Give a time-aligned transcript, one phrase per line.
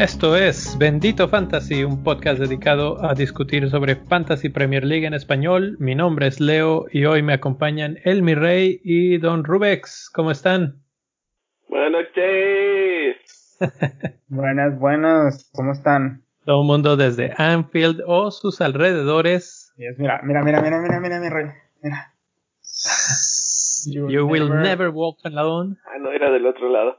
[0.00, 5.76] Esto es Bendito Fantasy, un podcast dedicado a discutir sobre Fantasy Premier League en español.
[5.78, 10.08] Mi nombre es Leo y hoy me acompañan El Mi Rey y Don Rubex.
[10.08, 10.82] ¿Cómo están?
[11.68, 13.58] Buenas noches.
[14.28, 15.50] buenas, buenas.
[15.52, 16.22] ¿Cómo están?
[16.46, 19.59] Todo el mundo desde Anfield o sus alrededores.
[19.96, 21.46] Mira, mira, mira, mira, mira, mira, mi rey.
[21.82, 22.14] Mira.
[23.86, 25.76] You, will never walk alone.
[25.86, 26.98] Ah, no, era del otro lado.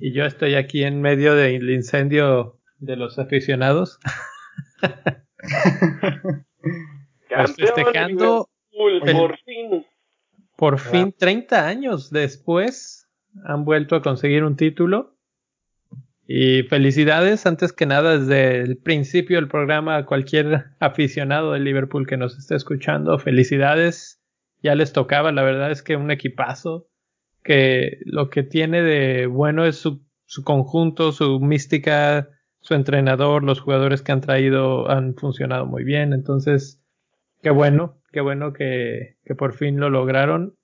[0.00, 3.98] y yo estoy aquí en medio del incendio de los aficionados.
[7.28, 8.48] festejando
[9.12, 9.84] por fin.
[10.56, 13.08] Por fin, 30 años después,
[13.44, 15.16] han vuelto a conseguir un título.
[16.34, 22.06] Y felicidades, antes que nada, desde el principio del programa, a cualquier aficionado de Liverpool
[22.06, 24.18] que nos esté escuchando, felicidades
[24.62, 25.30] ya les tocaba.
[25.30, 26.88] La verdad es que un equipazo
[27.42, 33.60] que lo que tiene de bueno es su, su conjunto, su mística, su entrenador, los
[33.60, 36.14] jugadores que han traído han funcionado muy bien.
[36.14, 36.82] Entonces,
[37.42, 40.54] qué bueno, qué bueno que, que por fin lo lograron.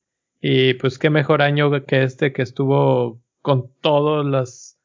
[0.41, 4.77] Y pues qué mejor año que este que estuvo con todas las,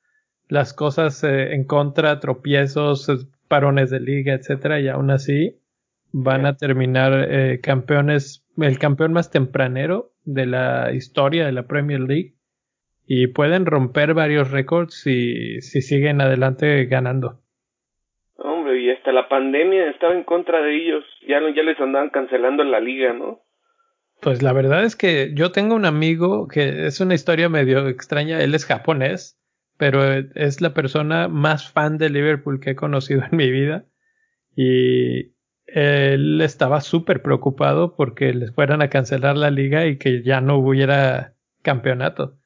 [0.53, 3.09] las cosas eh, en contra, tropiezos,
[3.47, 5.57] parones de liga, etcétera, y aún así
[6.11, 12.01] van a terminar eh, campeones el campeón más tempranero de la historia de la Premier
[12.01, 12.35] League
[13.07, 17.39] y pueden romper varios récords si, si siguen adelante ganando.
[18.35, 22.63] Hombre, y hasta la pandemia estaba en contra de ellos, ya, ya les andaban cancelando
[22.63, 23.39] la liga, ¿no?
[24.21, 28.39] Pues la verdad es que yo tengo un amigo que es una historia medio extraña,
[28.39, 29.39] él es japonés,
[29.83, 33.83] pero es la persona más fan de Liverpool que he conocido en mi vida
[34.55, 35.33] y
[35.65, 40.55] él estaba súper preocupado porque les fueran a cancelar la liga y que ya no
[40.55, 41.33] hubiera
[41.63, 42.37] campeonato.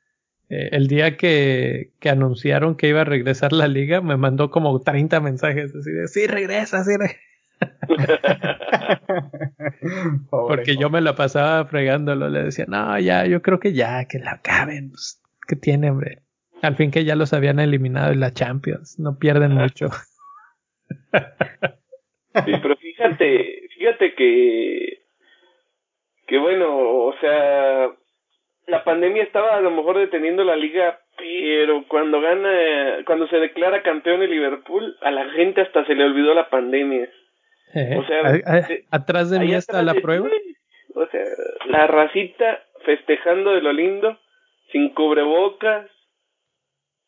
[0.50, 4.82] Eh, el día que, que, anunciaron que iba a regresar la liga, me mandó como
[4.82, 7.22] 30 mensajes así de, sí, regresa, sí, regresa.
[10.32, 14.18] porque yo me la pasaba fregándolo, le decía, no, ya, yo creo que ya, que
[14.18, 16.24] la acaben, pues, ¿qué tiene, hombre?
[16.62, 19.90] Al fin que ya los habían eliminado en la Champions, no pierden mucho.
[22.46, 25.00] Sí, pero fíjate, fíjate que,
[26.28, 27.90] que bueno, o sea,
[28.68, 33.82] la pandemia estaba a lo mejor deteniendo la liga, pero cuando gana, cuando se declara
[33.82, 37.10] campeón el Liverpool, a la gente hasta se le olvidó la pandemia.
[37.74, 40.30] o sea, atrás de mí está la prueba.
[40.96, 41.24] o sea,
[41.66, 44.20] la racita festejando de lo lindo,
[44.72, 45.90] sin cubrebocas,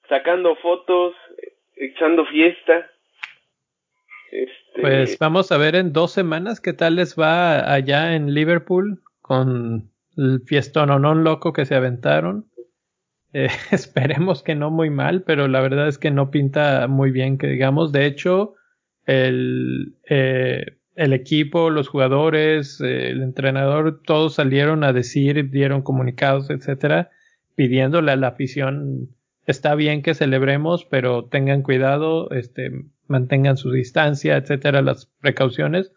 [0.09, 1.13] sacando fotos,
[1.75, 2.89] echando fiesta.
[4.31, 9.01] Este, pues vamos a ver en dos semanas qué tal les va allá en Liverpool
[9.21, 10.43] con el
[10.75, 12.45] no loco que se aventaron.
[13.31, 17.37] Eh, esperemos que no muy mal, pero la verdad es que no pinta muy bien
[17.37, 17.91] que digamos.
[17.91, 18.55] De hecho,
[19.05, 27.09] el, eh, el equipo, los jugadores, el entrenador, todos salieron a decir, dieron comunicados, etcétera,
[27.55, 29.09] pidiéndole a la afición
[29.49, 32.71] está bien que celebremos, pero tengan cuidado, este,
[33.07, 35.91] mantengan su distancia, etcétera, las precauciones,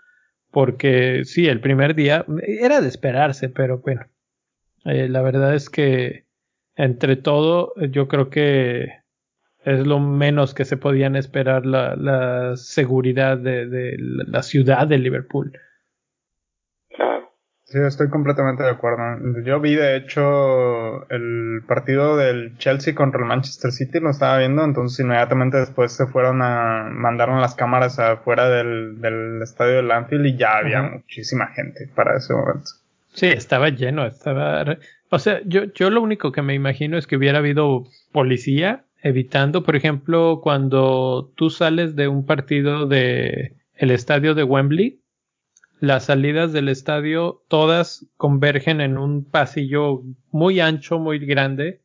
[0.50, 4.06] porque sí, el primer día era de esperarse, pero bueno,
[4.86, 6.24] eh, la verdad es que
[6.76, 8.88] entre todo, yo creo que
[9.64, 14.98] es lo menos que se podían esperar la, la seguridad de, de la ciudad de
[14.98, 15.52] Liverpool.
[17.72, 19.42] Sí, estoy completamente de acuerdo.
[19.46, 24.62] Yo vi, de hecho, el partido del Chelsea contra el Manchester City, lo estaba viendo,
[24.62, 30.26] entonces inmediatamente después se fueron a, mandaron las cámaras afuera del, del estadio de Anfield
[30.26, 32.72] y ya había muchísima gente para ese momento.
[33.14, 34.76] Sí, estaba lleno, estaba...
[35.08, 39.62] O sea, yo, yo lo único que me imagino es que hubiera habido policía evitando,
[39.62, 45.01] por ejemplo, cuando tú sales de un partido de el estadio de Wembley,
[45.82, 51.82] las salidas del estadio todas convergen en un pasillo muy ancho, muy grande,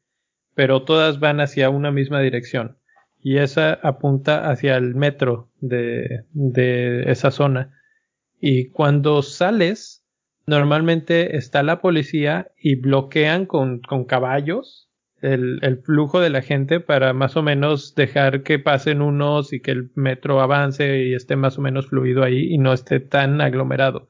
[0.53, 2.77] pero todas van hacia una misma dirección.
[3.19, 7.73] Y esa apunta hacia el metro de, de esa zona.
[8.39, 10.05] Y cuando sales,
[10.45, 14.86] normalmente está la policía y bloquean con, con caballos
[15.21, 19.59] el, el, flujo de la gente para más o menos dejar que pasen unos y
[19.59, 23.41] que el metro avance y esté más o menos fluido ahí y no esté tan
[23.41, 24.07] aglomerado.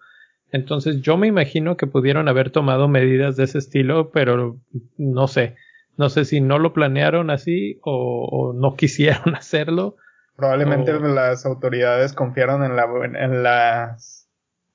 [0.51, 4.57] Entonces yo me imagino que pudieron haber tomado medidas de ese estilo, pero
[4.97, 5.55] no sé.
[5.97, 9.95] No sé si no lo planearon así o, no quisieron hacerlo.
[10.35, 14.29] Probablemente las autoridades confiaron en la, en las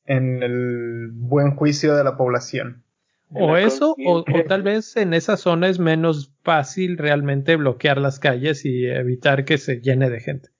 [0.04, 2.81] en el buen juicio de la población.
[3.34, 8.64] O eso, o, tal vez en esa zona es menos fácil realmente bloquear las calles
[8.64, 10.50] y evitar que se llene de gente.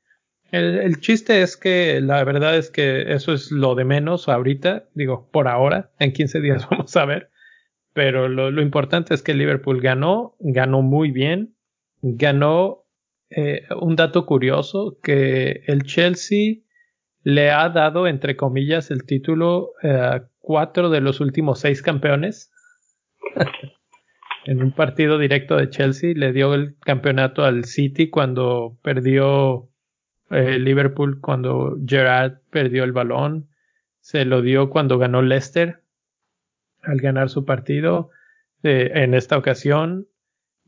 [0.51, 5.29] El, chiste es que la verdad es que eso es lo de menos ahorita, digo,
[5.33, 7.31] por ahora, en 15 días vamos a ver.
[7.95, 11.57] Pero lo, lo importante es que Liverpool ganó, ganó muy bien,
[12.03, 12.83] ganó
[13.35, 16.57] eh, un dato curioso que el Chelsea
[17.23, 22.52] le ha dado, entre comillas, el título a eh, cuatro de los últimos seis campeones.
[24.45, 29.69] en un partido directo de Chelsea le dio el campeonato al City cuando perdió
[30.31, 33.49] eh, Liverpool, cuando Gerard perdió el balón.
[34.01, 35.83] Se lo dio cuando ganó Leicester
[36.83, 38.11] al ganar su partido
[38.63, 40.09] eh, en esta ocasión.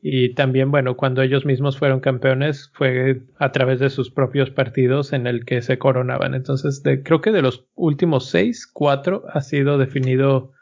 [0.07, 5.15] Y también, bueno, cuando ellos mismos fueron campeones fue a través de sus propios partidos
[5.15, 6.35] en el que se coronaban.
[6.35, 10.53] Entonces, creo que de los últimos seis, cuatro ha sido definido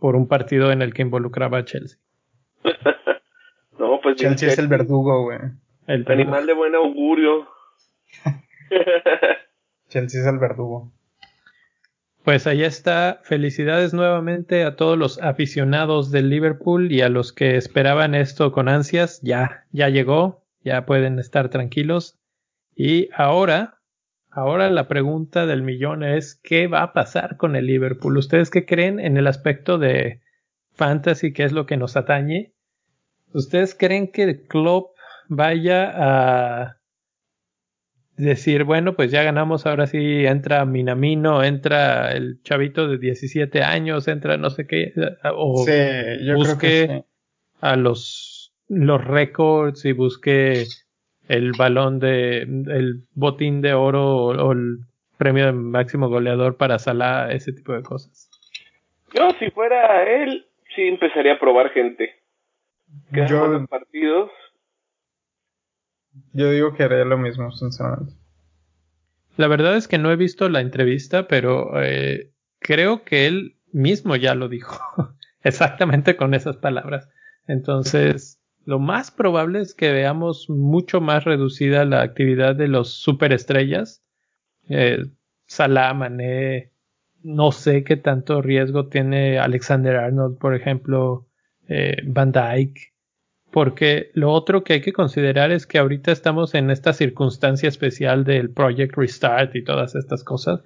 [0.00, 1.98] por un partido en el que involucraba a Chelsea.
[3.78, 5.38] no, pues Chelsea es el verdugo, güey.
[5.86, 7.48] El animal de buen augurio.
[9.88, 10.92] Chelsea es el verdugo.
[12.24, 13.20] Pues ahí está.
[13.24, 18.68] Felicidades nuevamente a todos los aficionados del Liverpool y a los que esperaban esto con
[18.68, 19.20] ansias.
[19.22, 20.44] Ya, ya llegó.
[20.62, 22.18] Ya pueden estar tranquilos.
[22.76, 23.79] Y ahora,
[24.30, 28.16] ahora la pregunta del millón es ¿qué va a pasar con el Liverpool?
[28.16, 30.20] ¿Ustedes qué creen en el aspecto de
[30.72, 32.52] fantasy, que es lo que nos atañe?
[33.32, 34.88] ¿Ustedes creen que el club
[35.28, 36.80] vaya a
[38.16, 44.08] decir, bueno, pues ya ganamos, ahora sí entra Minamino, entra el chavito de 17 años,
[44.08, 44.92] entra no sé qué,
[45.34, 45.64] o
[46.34, 47.04] busque
[47.60, 50.66] a los, los récords y busque
[51.30, 54.78] el balón de, el botín de oro o, el
[55.16, 58.28] premio de máximo goleador para Salah, ese tipo de cosas.
[59.14, 62.10] Yo, si fuera él, sí empezaría a probar gente.
[63.12, 64.30] Yo, partidos
[66.32, 68.14] yo digo que haría lo mismo, sinceramente.
[69.36, 74.16] La verdad es que no he visto la entrevista, pero eh, creo que él mismo
[74.16, 74.80] ya lo dijo.
[75.42, 77.08] Exactamente con esas palabras.
[77.46, 78.39] Entonces,
[78.70, 84.04] lo más probable es que veamos mucho más reducida la actividad de los superestrellas.
[84.68, 85.06] Eh,
[85.68, 86.70] Mané,
[87.24, 91.26] no sé qué tanto riesgo tiene Alexander Arnold, por ejemplo,
[91.66, 92.92] eh, Van Dyke.
[93.50, 98.22] Porque lo otro que hay que considerar es que ahorita estamos en esta circunstancia especial
[98.22, 100.62] del Project Restart y todas estas cosas.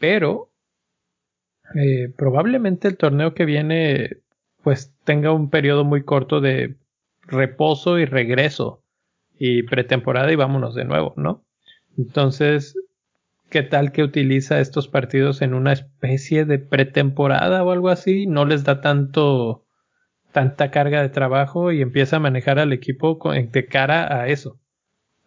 [0.00, 0.50] Pero
[1.74, 4.22] eh, probablemente el torneo que viene
[4.62, 6.76] pues tenga un periodo muy corto de
[7.26, 8.82] reposo y regreso
[9.38, 11.44] y pretemporada y vámonos de nuevo, ¿no?
[11.98, 12.74] Entonces,
[13.50, 18.26] ¿qué tal que utiliza estos partidos en una especie de pretemporada o algo así?
[18.26, 19.64] No les da tanto
[20.32, 24.60] tanta carga de trabajo y empieza a manejar al equipo de cara a eso,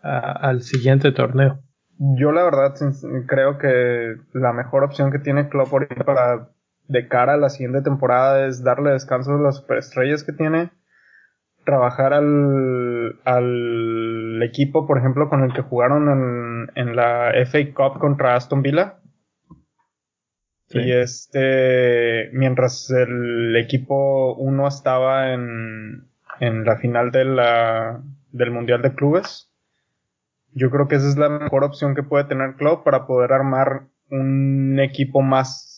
[0.03, 1.63] al siguiente torneo.
[1.97, 2.75] Yo la verdad
[3.25, 5.71] creo que la mejor opción que tiene Klopp
[6.05, 6.49] para
[6.87, 10.71] de cara a la siguiente temporada es darle descanso a las superestrellas que tiene,
[11.65, 17.99] trabajar al, al equipo, por ejemplo, con el que jugaron en, en la FA Cup
[17.99, 18.99] contra Aston Villa,
[20.71, 26.07] y este, mientras el equipo 1 estaba en,
[26.39, 29.51] en la final de la, del Mundial de Clubes,
[30.53, 33.87] yo creo que esa es la mejor opción que puede tener Club para poder armar
[34.11, 35.68] un equipo más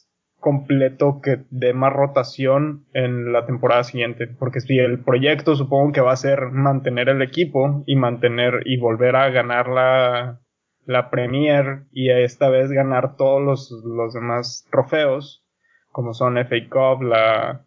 [0.41, 4.27] completo que dé más rotación en la temporada siguiente.
[4.27, 8.77] Porque si el proyecto supongo que va a ser mantener el equipo y mantener y
[8.77, 10.41] volver a ganar la,
[10.86, 15.45] la Premier y esta vez ganar todos los, los demás trofeos,
[15.91, 17.65] como son FA Cup, la,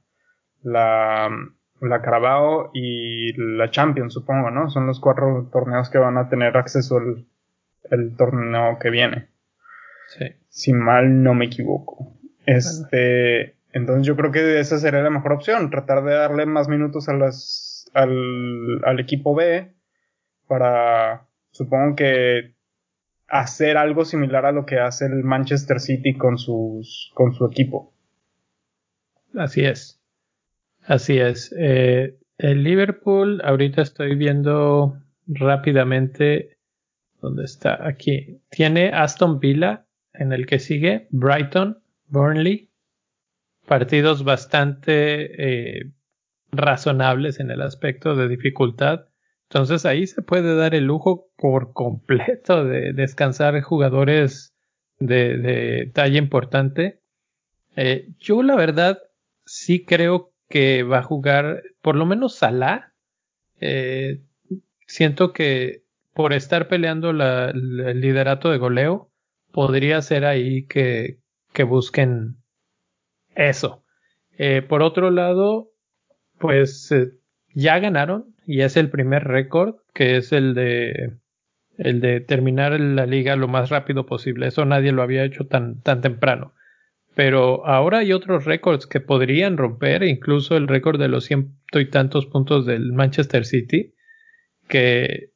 [0.62, 1.30] la,
[1.80, 4.68] la Carabao y la Champions, supongo, ¿no?
[4.68, 7.26] Son los cuatro torneos que van a tener acceso el,
[7.90, 9.28] el torneo que viene.
[10.08, 10.26] Sí.
[10.48, 12.13] Si mal no me equivoco.
[12.46, 17.08] Este, entonces yo creo que esa sería la mejor opción, tratar de darle más minutos
[17.08, 19.72] a las, al, al equipo B
[20.46, 22.54] para, supongo que
[23.28, 27.92] hacer algo similar a lo que hace el Manchester City con sus con su equipo.
[29.34, 30.00] Así es.
[30.86, 31.54] Así es.
[31.58, 36.58] Eh, el Liverpool, ahorita estoy viendo rápidamente
[37.20, 37.86] dónde está.
[37.86, 38.40] Aquí.
[38.50, 42.70] Tiene Aston Villa, en el que sigue Brighton, Burnley.
[43.66, 45.92] Partidos bastante eh,
[46.52, 49.06] razonables en el aspecto de dificultad.
[49.48, 54.54] Entonces ahí se puede dar el lujo por completo de descansar jugadores
[54.98, 57.00] de, de talla importante.
[57.76, 58.98] Eh, yo la verdad
[59.44, 62.92] sí creo que va a jugar por lo menos Salah.
[63.60, 64.22] Eh,
[64.86, 69.10] siento que por estar peleando el liderato de goleo,
[69.50, 71.18] podría ser ahí que,
[71.54, 72.36] que busquen
[73.34, 73.84] eso.
[74.36, 75.70] Eh, por otro lado,
[76.38, 77.12] pues eh,
[77.54, 81.16] ya ganaron y es el primer récord, que es el de
[81.78, 84.46] el de terminar la liga lo más rápido posible.
[84.46, 86.54] Eso nadie lo había hecho tan, tan temprano.
[87.14, 91.88] Pero ahora hay otros récords que podrían romper, incluso el récord de los ciento y
[91.88, 93.94] tantos puntos del Manchester City,
[94.68, 95.30] que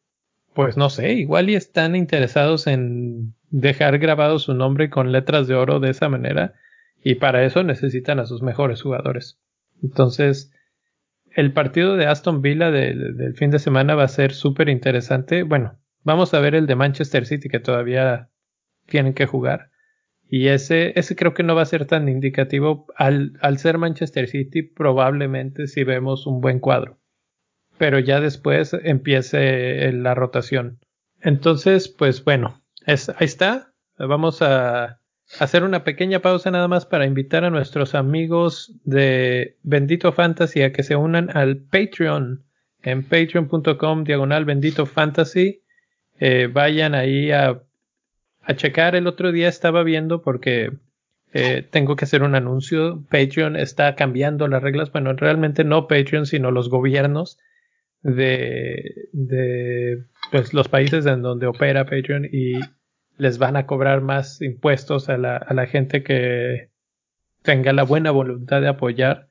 [0.59, 5.55] pues no sé, igual y están interesados en dejar grabado su nombre con letras de
[5.55, 6.55] oro de esa manera
[7.01, 9.39] y para eso necesitan a sus mejores jugadores.
[9.85, 10.53] Entonces,
[11.31, 15.45] el partido de Aston Villa del fin de semana va a ser súper interesante.
[15.45, 18.29] Bueno, vamos a ver el de Manchester City que todavía
[18.87, 19.71] tienen que jugar.
[20.29, 22.87] Y ese, ese creo que no va a ser tan indicativo.
[22.97, 26.99] Al, al ser Manchester City, probablemente si vemos un buen cuadro.
[27.79, 30.79] Pero ya después empiece la rotación.
[31.21, 33.73] Entonces, pues bueno, ahí está.
[33.99, 35.01] Vamos a
[35.39, 40.73] hacer una pequeña pausa nada más para invitar a nuestros amigos de Bendito Fantasy a
[40.73, 42.45] que se unan al Patreon
[42.83, 45.63] en patreon.com diagonal Bendito Fantasy.
[46.21, 47.63] Eh, vayan ahí a
[48.49, 48.97] a checar.
[48.97, 50.73] El otro día estaba viendo porque
[51.33, 53.05] eh, tengo que hacer un anuncio.
[53.11, 54.91] Patreon está cambiando las reglas.
[54.91, 57.39] Bueno, realmente no Patreon, sino los gobiernos
[58.03, 62.55] de, de pues, los países en donde opera Patreon y
[63.17, 66.71] les van a cobrar más impuestos a la, a la gente que
[67.43, 69.29] tenga la buena voluntad de apoyar.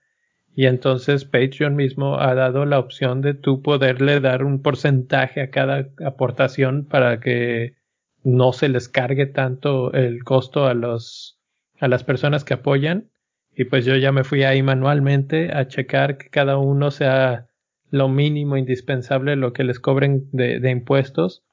[0.55, 5.51] Y entonces Patreon mismo ha dado la opción de tú poderle dar un porcentaje a
[5.51, 7.75] cada aportación para que
[8.23, 11.39] no se les cargue tanto el costo a los
[11.79, 13.11] a las personas que apoyan
[13.55, 17.46] y pues yo ya me fui ahí manualmente a checar que cada uno sea
[17.89, 21.43] lo mínimo indispensable lo que les cobren de, de impuestos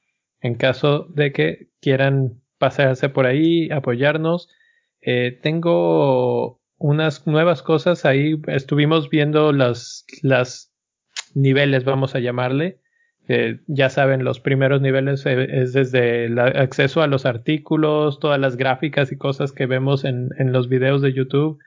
[0.41, 4.49] en caso de que quieran pasarse por ahí apoyarnos.
[5.01, 8.05] Eh, tengo unas nuevas cosas.
[8.05, 10.71] Ahí estuvimos viendo las las
[11.33, 12.79] niveles vamos a llamarle.
[13.65, 18.55] Ya saben, los primeros niveles eh, es desde el acceso a los artículos, todas las
[18.55, 21.57] gráficas y cosas que vemos en, en los videos de YouTube.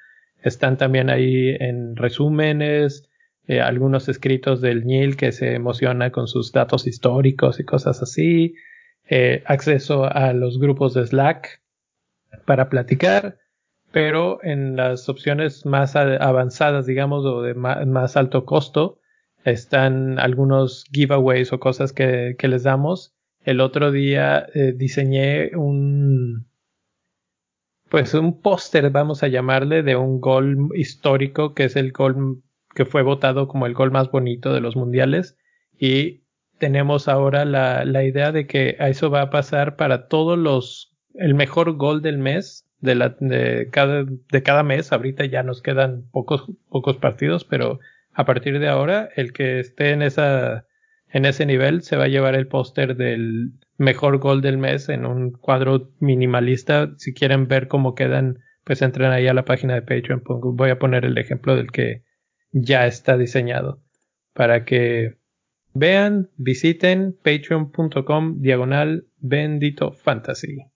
[0.40, 3.07] Están también ahí en resúmenes,
[3.48, 8.54] eh, algunos escritos del NIL que se emociona con sus datos históricos y cosas así.
[9.08, 11.62] Eh, acceso a los grupos de Slack
[12.44, 13.38] para platicar,
[13.90, 19.00] pero en las opciones más avanzadas, digamos, o de más alto costo,
[19.44, 23.14] están algunos giveaways o cosas que, les damos.
[23.40, 26.46] El otro día eh, diseñé un,
[27.88, 32.42] pues un póster, vamos a llamarle, de un gol histórico que es el gol
[32.78, 35.36] que fue votado como el gol más bonito de los mundiales.
[35.80, 36.20] Y
[36.58, 41.34] tenemos ahora la, la idea de que eso va a pasar para todos los, el
[41.34, 44.92] mejor gol del mes de, la, de, cada, de cada mes.
[44.92, 47.80] Ahorita ya nos quedan pocos, pocos partidos, pero
[48.12, 50.64] a partir de ahora, el que esté en esa,
[51.08, 55.04] en ese nivel se va a llevar el póster del mejor gol del mes en
[55.04, 56.92] un cuadro minimalista.
[56.96, 60.22] Si quieren ver cómo quedan, pues entren ahí a la página de Patreon.
[60.24, 62.06] Voy a poner el ejemplo del que
[62.52, 63.80] ya está diseñado
[64.32, 65.16] para que
[65.74, 70.66] vean, visiten patreon.com diagonal bendito fantasy.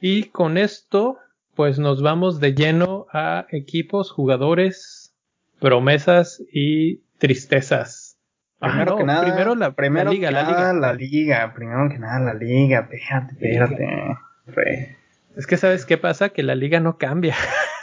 [0.00, 1.18] Y con esto,
[1.54, 5.14] pues nos vamos de lleno a equipos, jugadores,
[5.60, 8.18] promesas y tristezas.
[8.60, 10.72] Ah, primero que nada, primero la, primero liga, la liga.
[10.72, 14.96] La liga, primero que nada la liga, espérate, espérate.
[15.36, 17.36] Es que sabes qué pasa, que la liga no cambia.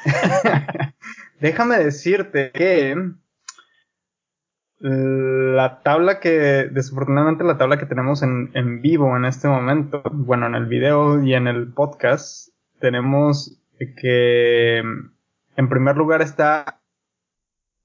[1.39, 2.95] Déjame decirte que
[4.79, 10.55] la tabla que, desafortunadamente la tabla que tenemos en, vivo en este momento, bueno, en
[10.55, 12.49] el video y en el podcast,
[12.79, 16.81] tenemos que en primer lugar está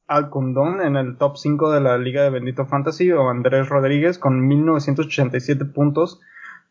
[0.07, 4.47] Alcondón en el top 5 de la Liga de Bendito Fantasy o Andrés Rodríguez con
[4.47, 6.21] 1987 puntos,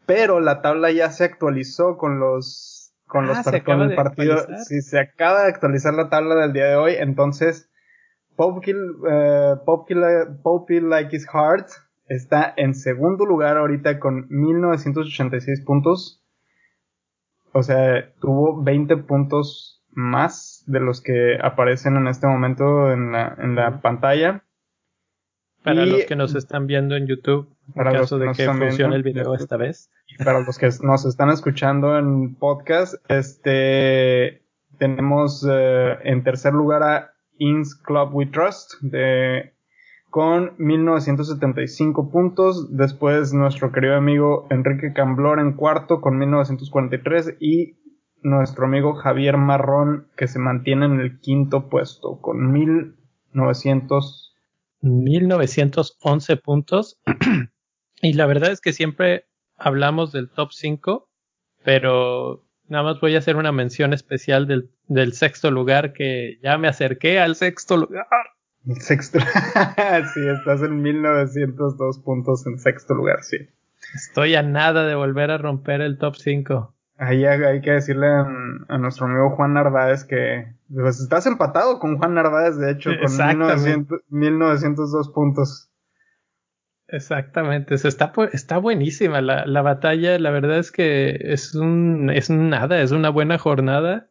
[0.06, 2.79] pero la tabla ya se actualizó con los
[3.10, 4.38] con los ah, con el partido,
[4.68, 7.72] sí, se acaba de actualizar la tabla del día de hoy, entonces
[8.36, 11.68] Poppy uh, Like His Heart
[12.08, 16.24] está en segundo lugar ahorita con 1986 puntos.
[17.52, 23.36] O sea, tuvo 20 puntos más de los que aparecen en este momento en la,
[23.40, 24.46] en la pantalla.
[25.64, 29.04] Para los que nos están viendo en YouTube, para en caso de que funcione el
[29.04, 29.90] video esta vez.
[30.08, 34.44] Y para los que nos están escuchando en podcast, este
[34.78, 39.54] tenemos eh, en tercer lugar a Inns Club We Trust de
[40.10, 42.76] con 1975 puntos.
[42.76, 47.78] Después nuestro querido amigo Enrique Camblor en cuarto con 1943 y
[48.22, 54.30] nuestro amigo Javier Marrón que se mantiene en el quinto puesto con 1900
[54.82, 57.00] 1911 puntos.
[58.02, 59.26] y la verdad es que siempre
[59.58, 61.10] hablamos del top 5,
[61.64, 66.58] pero nada más voy a hacer una mención especial del, del sexto lugar que ya
[66.58, 68.08] me acerqué al sexto lugar.
[68.66, 69.20] El sexto.
[70.14, 73.38] sí, estás en 1902 puntos en sexto lugar, sí.
[73.96, 76.74] Estoy a nada de volver a romper el top 5.
[76.98, 82.14] Ahí hay que decirle a, nuestro amigo Juan Narváez que pues, estás empatado con Juan
[82.14, 83.10] Narváez, de hecho, con
[84.10, 85.70] 1902 puntos.
[86.92, 92.82] Exactamente, está, está buenísima la, la, batalla, la verdad es que es un, es nada,
[92.82, 94.10] es una buena jornada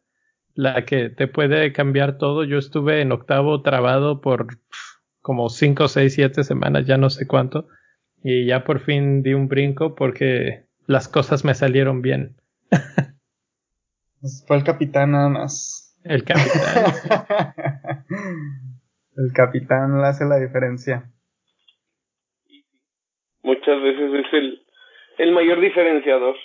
[0.53, 2.43] la que te puede cambiar todo.
[2.43, 4.47] Yo estuve en octavo trabado por
[5.21, 7.67] como 5, 6, 7 semanas, ya no sé cuánto,
[8.23, 12.37] y ya por fin di un brinco porque las cosas me salieron bien.
[14.47, 15.97] Fue el capitán nada más.
[16.03, 16.93] El capitán.
[19.15, 21.09] el capitán le hace la diferencia.
[23.43, 24.65] Muchas veces es el,
[25.17, 26.35] el mayor diferenciador.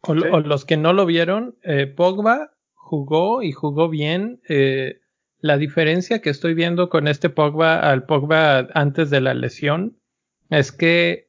[0.00, 4.40] O, los que no lo vieron, eh, Pogba jugó y jugó bien.
[4.48, 5.00] Eh,
[5.38, 9.98] la diferencia que estoy viendo con este Pogba al Pogba antes de la lesión
[10.50, 11.23] es que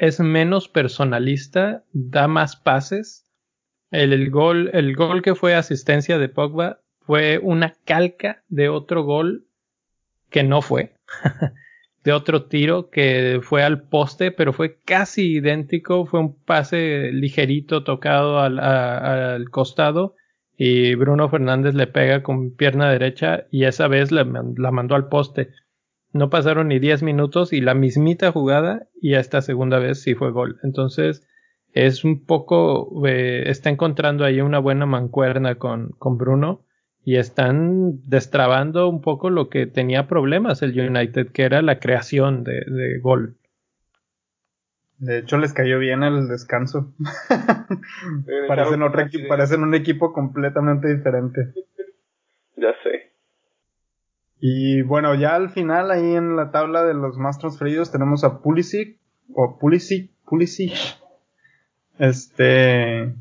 [0.00, 3.26] es menos personalista, da más pases.
[3.90, 9.44] El, gol, el gol que fue asistencia de Pogba fue una calca de otro gol
[10.30, 10.94] que no fue.
[12.04, 16.06] de otro tiro que fue al poste, pero fue casi idéntico.
[16.06, 20.16] Fue un pase ligerito tocado al, al costado
[20.56, 25.50] y Bruno Fernández le pega con pierna derecha y esa vez la, mandó al poste.
[26.12, 30.32] No pasaron ni 10 minutos y la mismita jugada y esta segunda vez sí fue
[30.32, 30.58] gol.
[30.62, 31.26] Entonces
[31.72, 36.64] es un poco, eh, está encontrando ahí una buena mancuerna con, con Bruno
[37.04, 42.44] y están destrabando un poco lo que tenía problemas el United, que era la creación
[42.44, 43.36] de, de gol.
[45.00, 46.92] De hecho, les cayó bien el descanso.
[48.48, 51.54] parecen, otro parecen un equipo completamente diferente.
[54.40, 58.40] Y bueno, ya al final, ahí en la tabla de los más transferidos, tenemos a
[58.40, 58.98] Pulisic,
[59.34, 60.72] o Pulisic, Pulisic,
[61.98, 63.14] este,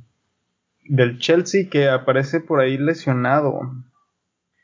[0.86, 3.60] del Chelsea, que aparece por ahí lesionado.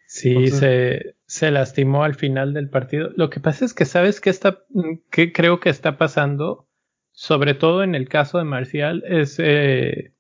[0.08, 3.10] Sí, se, se lastimó al final del partido.
[3.16, 4.64] Lo que pasa es que, ¿sabes qué está,
[5.12, 6.66] qué creo que está pasando?
[7.16, 10.12] sobre todo en el caso de Marcial, es eh,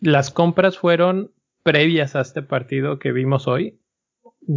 [0.00, 1.30] las compras fueron
[1.62, 3.78] previas a este partido que vimos hoy.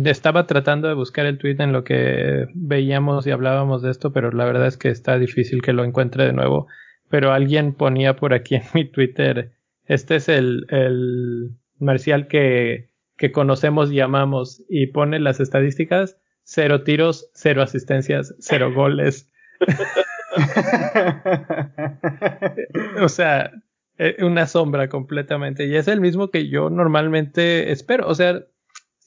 [0.05, 4.31] Estaba tratando de buscar el tweet en lo que veíamos y hablábamos de esto, pero
[4.31, 6.67] la verdad es que está difícil que lo encuentre de nuevo.
[7.09, 9.53] Pero alguien ponía por aquí en mi Twitter,
[9.85, 16.83] este es el, el marcial que, que conocemos y amamos y pone las estadísticas, cero
[16.83, 19.31] tiros, cero asistencias, cero goles.
[23.01, 23.51] o sea,
[23.97, 25.65] eh, una sombra completamente.
[25.65, 28.07] Y es el mismo que yo normalmente espero.
[28.07, 28.43] O sea,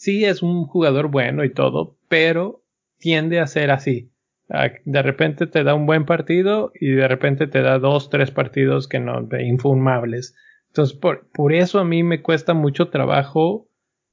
[0.00, 2.62] sí es un jugador bueno y todo, pero
[2.96, 4.10] tiende a ser así.
[4.86, 8.88] De repente te da un buen partido y de repente te da dos, tres partidos
[8.88, 10.34] que no, infumables.
[10.68, 13.68] Entonces, por, por eso a mí me cuesta mucho trabajo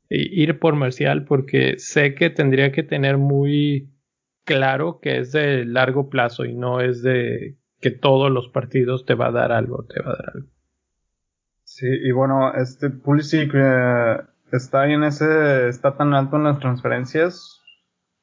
[0.10, 3.90] eh, ir por Marcial porque sé que tendría que tener muy
[4.44, 9.16] claro que es de largo plazo y no es de que todos los partidos te
[9.16, 10.50] va a dar algo, te va a dar algo.
[11.64, 14.18] Sí, y bueno, este Pulisic eh,
[14.52, 17.62] está en ese, está tan alto en las transferencias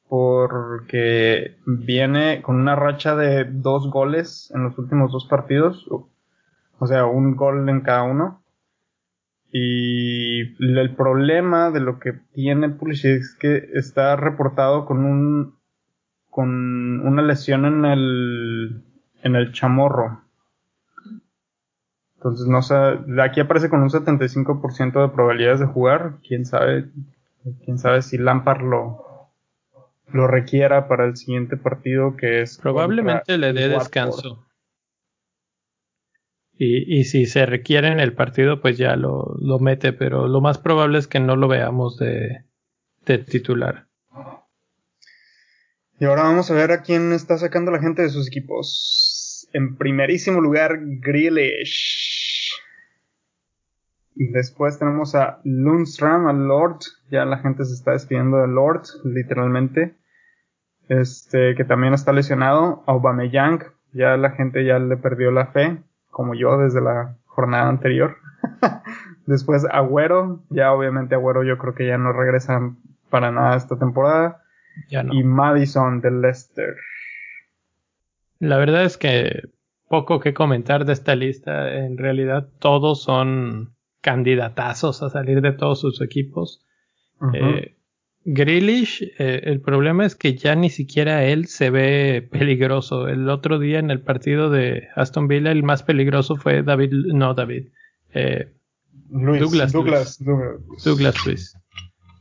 [0.07, 7.05] porque viene con una racha de dos goles en los últimos dos partidos, o sea,
[7.05, 8.43] un gol en cada uno.
[9.51, 15.55] Y el problema de lo que tiene Pulisic es que está reportado con un
[16.29, 18.83] con una lesión en el
[19.23, 20.24] en el chamorro.
[22.25, 22.75] Entonces no sé,
[23.21, 26.89] aquí aparece con un 75% de probabilidades de jugar, quién sabe
[27.63, 29.29] quién sabe si Lampard lo
[30.07, 34.43] lo requiera para el siguiente partido que es probablemente le dé descanso.
[36.57, 40.39] Y, y, si se requiere en el partido, pues ya lo, lo, mete, pero lo
[40.41, 42.45] más probable es que no lo veamos de,
[43.05, 43.87] de, titular.
[45.99, 49.04] Y ahora vamos a ver a quién está sacando la gente de sus equipos.
[49.55, 52.51] En primerísimo lugar, Grealish.
[54.13, 56.79] Después tenemos a Lundstrom, a Lord.
[57.09, 59.95] Ya la gente se está despidiendo de Lord, literalmente.
[60.89, 62.83] Este, que también está lesionado.
[62.85, 63.63] A Aubameyang.
[63.93, 65.77] Ya la gente ya le perdió la fe
[66.11, 68.17] como yo desde la jornada anterior.
[69.25, 72.59] Después Agüero, ya obviamente Agüero yo creo que ya no regresa
[73.09, 74.41] para nada esta temporada.
[74.89, 76.75] Y Madison de Leicester.
[78.45, 79.49] La verdad es que
[79.87, 81.73] poco que comentar de esta lista.
[81.73, 86.63] En realidad todos son candidatazos a salir de todos sus equipos.
[88.27, 93.07] Grealish, eh, el problema es que ya ni siquiera él se ve peligroso.
[93.07, 97.35] El otro día en el partido de Aston Villa, el más peligroso fue David, no
[97.35, 97.67] David,
[98.13, 98.51] eh,
[99.09, 100.23] Douglas, Douglas,
[100.83, 101.55] Douglas, Luis.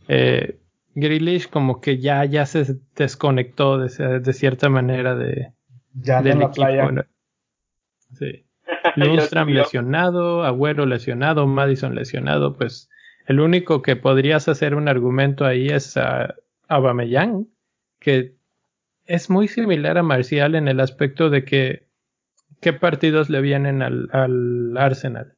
[0.09, 0.59] Eh,
[0.95, 5.54] Grealish como que ya, ya se desconectó de, de cierta manera de,
[5.95, 7.07] ya del la Playa.
[8.13, 8.47] Sí.
[8.97, 12.91] Lundstrom lesionado, Agüero lesionado, Madison lesionado, pues
[13.27, 16.35] el único que podrías hacer un argumento ahí es a
[16.69, 17.49] Aubameyang,
[17.99, 18.37] que
[19.07, 21.87] es muy similar a Marcial en el aspecto de que
[22.61, 25.35] qué partidos le vienen al, al Arsenal.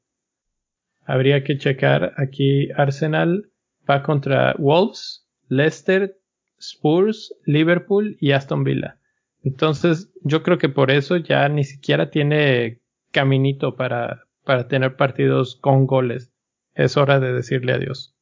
[1.04, 3.50] Habría que checar aquí Arsenal
[3.88, 6.16] va contra Wolves, Leicester,
[6.58, 8.98] Spurs, Liverpool y Aston Villa.
[9.46, 12.80] Entonces yo creo que por eso ya ni siquiera tiene
[13.12, 16.32] caminito para, para tener partidos con goles
[16.74, 18.12] es hora de decirle adiós.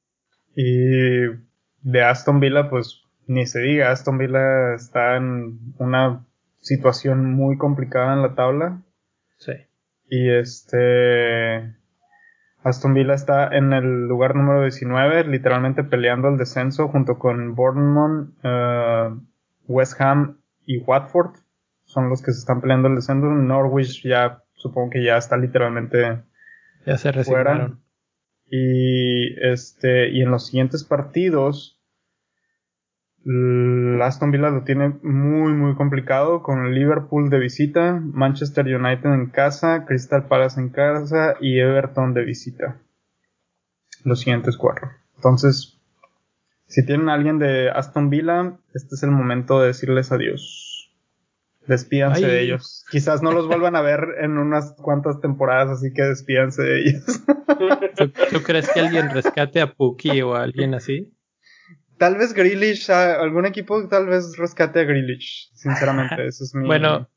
[0.54, 1.24] Y
[1.80, 6.26] de Aston Villa, pues ni se diga, Aston Villa está en una
[6.60, 8.82] situación muy complicada en la tabla.
[9.38, 9.54] Sí.
[10.10, 11.74] Y este
[12.62, 18.28] Aston Villa está en el lugar número 19, literalmente peleando el descenso junto con Bournemouth,
[18.44, 19.20] uh,
[19.66, 21.36] West Ham y Watford.
[21.84, 23.26] Son los que se están peleando el descenso.
[23.26, 26.22] Norwich ya supongo que ya está literalmente
[26.86, 27.80] ya se resignaron.
[28.46, 31.80] Y este, y en los siguientes partidos,
[34.02, 39.86] Aston Villa lo tiene muy muy complicado con Liverpool de visita, Manchester United en casa,
[39.86, 42.80] Crystal Palace en casa y Everton de visita.
[44.04, 44.90] Los siguientes cuatro.
[45.16, 45.73] Entonces,
[46.66, 50.92] si tienen a alguien de Aston Villa, este es el momento de decirles adiós.
[51.66, 52.84] Despídanse de ellos.
[52.90, 57.24] Quizás no los vuelvan a ver en unas cuantas temporadas, así que despídanse de ellos.
[58.30, 61.10] ¿Tú, crees que alguien rescate a Puki o a alguien así?
[61.96, 66.66] Tal vez Grealish, algún equipo tal vez rescate a Grealish, sinceramente, eso es mi...
[66.66, 67.08] Bueno,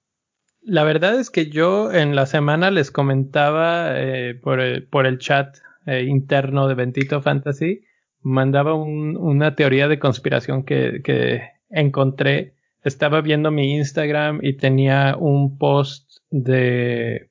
[0.61, 5.17] la verdad es que yo en la semana les comentaba eh, por, el, por, el,
[5.17, 7.81] chat eh, interno de Bentito Fantasy,
[8.21, 12.53] mandaba una teoría de conspiración que, encontré
[12.83, 17.29] estaba viendo mi Instagram y tenía un post de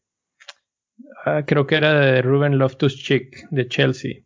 [1.25, 4.25] ah, creo que era de Ruben Loftus Chick de Chelsea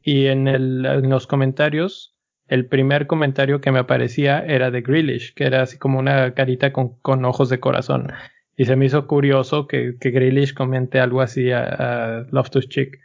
[0.00, 2.14] y en, el, en los comentarios
[2.48, 6.72] el primer comentario que me aparecía era de Grealish, que era así como una carita
[6.72, 8.10] con, con ojos de corazón.
[8.56, 12.98] Y se me hizo curioso que, que Grealish comente algo así a, a Loftus Chick.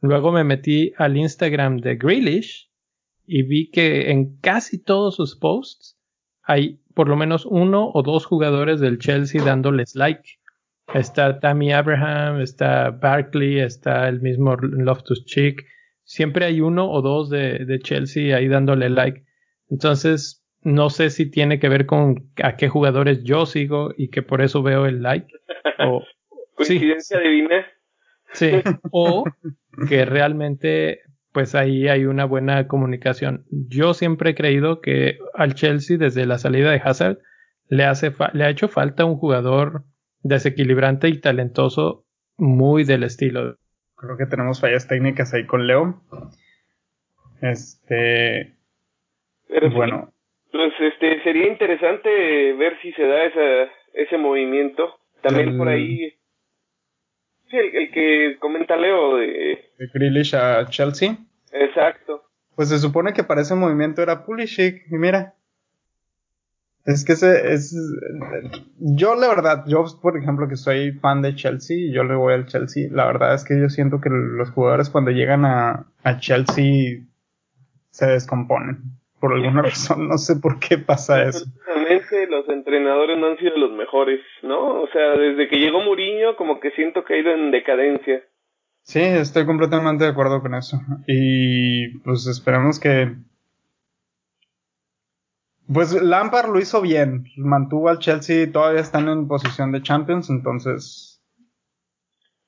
[0.00, 2.70] Luego me metí al Instagram de Grealish
[3.26, 5.98] y vi que en casi todos sus posts
[6.42, 10.38] hay por lo menos uno o dos jugadores del Chelsea dándoles like.
[10.92, 15.64] Está Tammy Abraham, está Barkley, está el mismo Loftus Chick
[16.10, 19.22] siempre hay uno o dos de, de, Chelsea ahí dándole like.
[19.68, 24.22] Entonces, no sé si tiene que ver con a qué jugadores yo sigo y que
[24.22, 25.28] por eso veo el like.
[25.82, 26.02] O,
[26.56, 27.66] ¿Coincidencia sí, divina?
[28.32, 28.50] Sí,
[28.92, 29.24] o
[29.88, 31.00] que realmente
[31.32, 33.44] pues ahí hay una buena comunicación.
[33.50, 37.18] Yo siempre he creído que al Chelsea desde la salida de Hazard
[37.68, 39.84] le, hace le ha hecho falta un jugador
[40.22, 42.04] desequilibrante y talentoso
[42.36, 43.56] muy del estilo
[44.00, 46.00] Creo que tenemos fallas técnicas ahí con Leo.
[47.42, 48.54] Este.
[49.46, 50.12] Pero bueno.
[50.50, 54.98] Pues este sería interesante ver si se da esa, ese movimiento.
[55.22, 56.14] También El- por ahí.
[57.50, 59.58] Sí, el, el que comenta Leo de.
[59.78, 61.16] De Grealish a Chelsea.
[61.52, 62.22] Exacto.
[62.54, 64.84] Pues se supone que para ese movimiento era Pulisic.
[64.90, 65.34] Y mira.
[66.84, 67.74] Es que ese es.
[68.78, 72.34] Yo, la verdad, yo, por ejemplo, que soy fan de Chelsea, y yo le voy
[72.34, 72.88] al Chelsea.
[72.90, 77.04] La verdad es que yo siento que los jugadores cuando llegan a, a Chelsea
[77.90, 78.78] se descomponen.
[79.18, 81.46] Por alguna razón, no sé por qué pasa eso.
[82.10, 84.82] Últimamente los entrenadores no han sido los mejores, ¿no?
[84.82, 88.22] O sea, desde que llegó Mourinho, como que siento que ha ido en decadencia.
[88.82, 90.78] Sí, estoy completamente de acuerdo con eso.
[91.06, 93.12] Y pues esperemos que.
[95.72, 97.24] Pues Lampard lo hizo bien.
[97.36, 101.22] Mantuvo al Chelsea, todavía están en posición de Champions, entonces.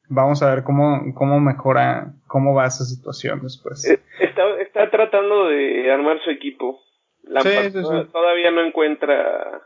[0.09, 3.89] Vamos a ver cómo, cómo mejora, cómo va esa situación después.
[3.89, 6.81] Eh, Está, está tratando de armar su equipo.
[7.25, 7.83] Lampard Sí, sí, sí.
[7.83, 9.63] to- todavía no encuentra.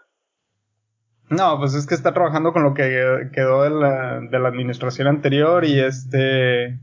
[1.28, 5.08] No, pues es que está trabajando con lo que quedó de la, de la administración
[5.08, 6.78] anterior y este.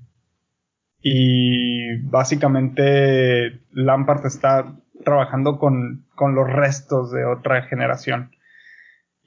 [1.01, 8.31] Y básicamente Lampard está trabajando con, con los restos de otra generación.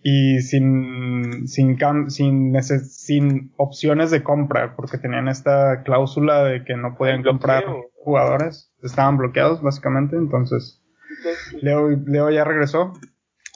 [0.03, 6.77] Y sin, sin, cam- sin, sin opciones de compra, porque tenían esta cláusula de que
[6.77, 7.65] no podían comprar
[8.05, 8.73] jugadores.
[8.83, 10.17] Estaban bloqueados, básicamente.
[10.17, 10.83] Entonces,
[11.63, 12.93] Leo, Leo ya regresó.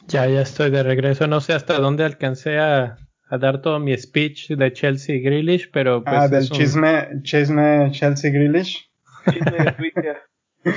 [0.09, 1.27] Ya, ya estoy de regreso.
[1.27, 6.03] No sé hasta dónde alcancé a, a dar todo mi speech de Chelsea Grealish, pero
[6.05, 8.91] pues ah, del un- chisme, chisme Chelsea Grealish.
[9.31, 10.17] Chisme de Twitter.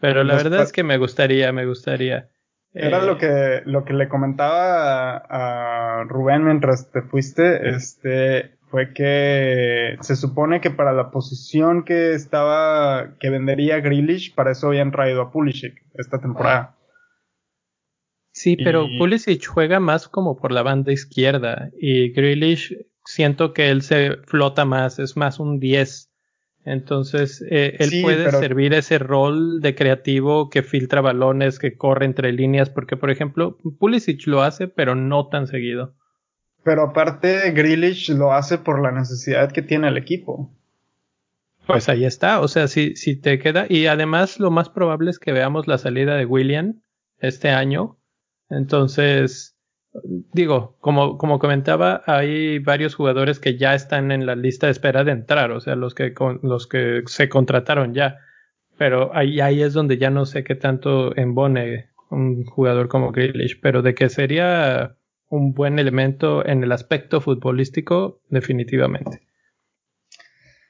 [0.00, 2.28] Pero la verdad es que me gustaría, me gustaría.
[2.74, 8.55] Era Eh, lo que, lo que le comentaba a, a Rubén mientras te fuiste, este,
[8.76, 14.66] fue que se supone que para la posición que estaba, que vendería Grealish, para eso
[14.66, 16.76] habían traído a Pulisic esta temporada.
[18.34, 23.70] Sí, pero y- Pulisic juega más como por la banda izquierda y Grealish siento que
[23.70, 26.12] él se flota más, es más un 10.
[26.66, 31.78] Entonces, eh, él Sí, puede pero- servir ese rol de creativo que filtra balones, que
[31.78, 35.94] corre entre líneas, porque por ejemplo, Pulisic lo hace, pero no tan seguido.
[36.66, 40.50] Pero aparte, Grealish lo hace por la necesidad que tiene el equipo.
[41.64, 45.20] Pues ahí está, o sea, si, si te queda, y además lo más probable es
[45.20, 46.80] que veamos la salida de William
[47.20, 47.98] este año.
[48.50, 49.56] Entonces,
[50.32, 55.04] digo, como, como comentaba, hay varios jugadores que ya están en la lista de espera
[55.04, 58.18] de entrar, o sea, los que, con- los que se contrataron ya.
[58.76, 63.60] Pero ahí, ahí es donde ya no sé qué tanto embone un jugador como Grealish,
[63.60, 64.95] pero de que sería
[65.28, 69.26] un buen elemento en el aspecto futbolístico, definitivamente.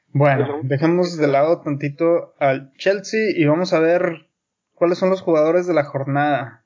[0.09, 4.27] Bueno, dejemos de lado tantito al Chelsea y vamos a ver
[4.73, 6.64] cuáles son los jugadores de la jornada.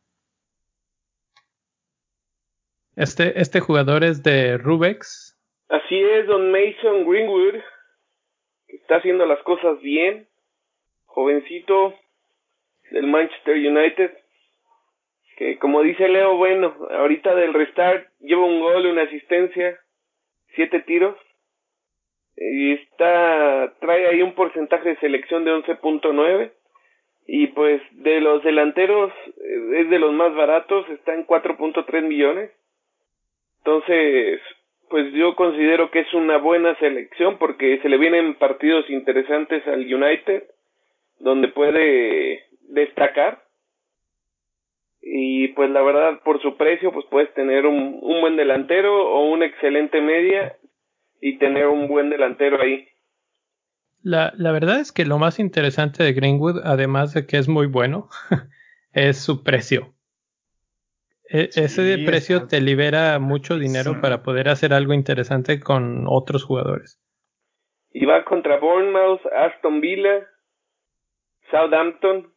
[2.94, 5.37] Este, este jugador es de Rubex.
[5.68, 7.61] Así es, don Mason Greenwood,
[8.68, 10.29] que está haciendo las cosas bien,
[11.07, 11.94] jovencito
[12.90, 14.11] del Manchester United,
[15.40, 19.81] que como dice Leo, bueno, ahorita del restart lleva un gol, una asistencia,
[20.55, 21.16] siete tiros,
[22.37, 26.53] y está, trae ahí un porcentaje de selección de 11.9,
[27.26, 32.50] y pues de los delanteros eh, es de los más baratos, está en 4.3 millones.
[33.61, 34.42] Entonces,
[34.90, 39.81] pues yo considero que es una buena selección porque se le vienen partidos interesantes al
[39.81, 40.44] United
[41.18, 43.42] donde puede destacar
[45.02, 49.30] y pues la verdad por su precio pues puedes tener un, un buen delantero o
[49.30, 50.56] una excelente media
[51.20, 52.86] y tener un buen delantero ahí.
[54.02, 57.66] La, la verdad es que lo más interesante de Greenwood, además de que es muy
[57.66, 58.08] bueno,
[58.92, 59.94] es su precio.
[61.28, 67.00] E, ese precio te libera mucho dinero para poder hacer algo interesante con otros jugadores.
[67.92, 70.26] Y va contra Bournemouth, Aston Villa,
[71.50, 72.32] Southampton,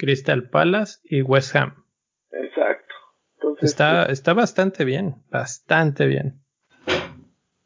[0.00, 1.84] Crystal Palace y West Ham.
[2.32, 2.94] Exacto.
[3.60, 6.40] está, pues, está bastante bien, bastante bien.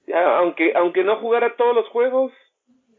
[0.09, 2.33] Ya, aunque, aunque no jugara todos los juegos,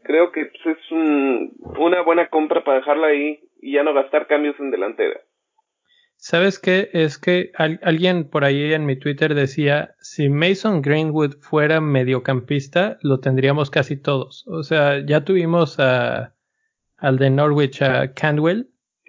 [0.04, 4.26] creo que pues, es un, una buena compra para dejarla ahí y ya no gastar
[4.26, 5.20] cambios en delantera.
[6.18, 6.88] ¿Sabes qué?
[6.94, 13.20] Es que alguien por ahí en mi Twitter decía, si Mason Greenwood fuera mediocampista, lo
[13.20, 14.46] tendríamos casi todos.
[14.48, 16.34] O sea, ya tuvimos a,
[16.96, 18.14] al de Norwich, a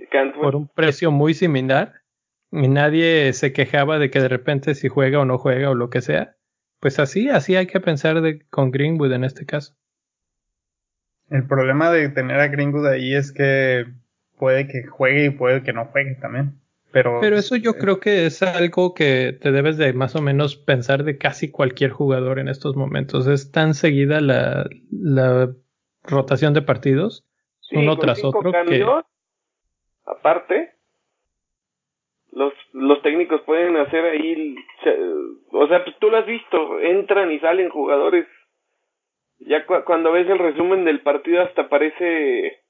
[0.10, 1.94] Cantwell, por un precio muy similar,
[2.52, 5.90] y nadie se quejaba de que de repente si juega o no juega o lo
[5.90, 6.36] que sea.
[6.80, 9.76] Pues así, así hay que pensar de, con Greenwood en este caso.
[11.30, 13.86] El problema de tener a Greenwood ahí es que
[14.38, 16.60] puede que juegue y puede que no juegue también.
[16.92, 20.56] Pero, Pero eso yo creo que es algo que te debes de más o menos
[20.56, 23.28] pensar de casi cualquier jugador en estos momentos.
[23.28, 25.52] Es tan seguida la, la
[26.04, 27.26] rotación de partidos,
[27.72, 28.52] uno tras otro.
[28.54, 29.04] Cambios,
[30.08, 30.74] Aparte,
[32.32, 34.56] los, los técnicos pueden hacer ahí,
[35.52, 38.28] o sea, pues tú lo has visto, entran y salen jugadores.
[39.40, 42.64] Ya cuando ves el resumen del partido hasta parece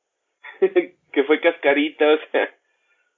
[1.13, 2.49] que fue cascarita, o sea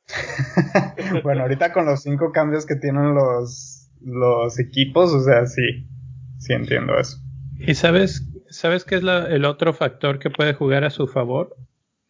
[1.24, 5.88] bueno, ahorita con los cinco cambios que tienen los, los equipos, o sea, sí,
[6.40, 7.18] sí entiendo eso.
[7.60, 11.56] ¿Y sabes, sabes qué es el otro factor que puede jugar a su favor?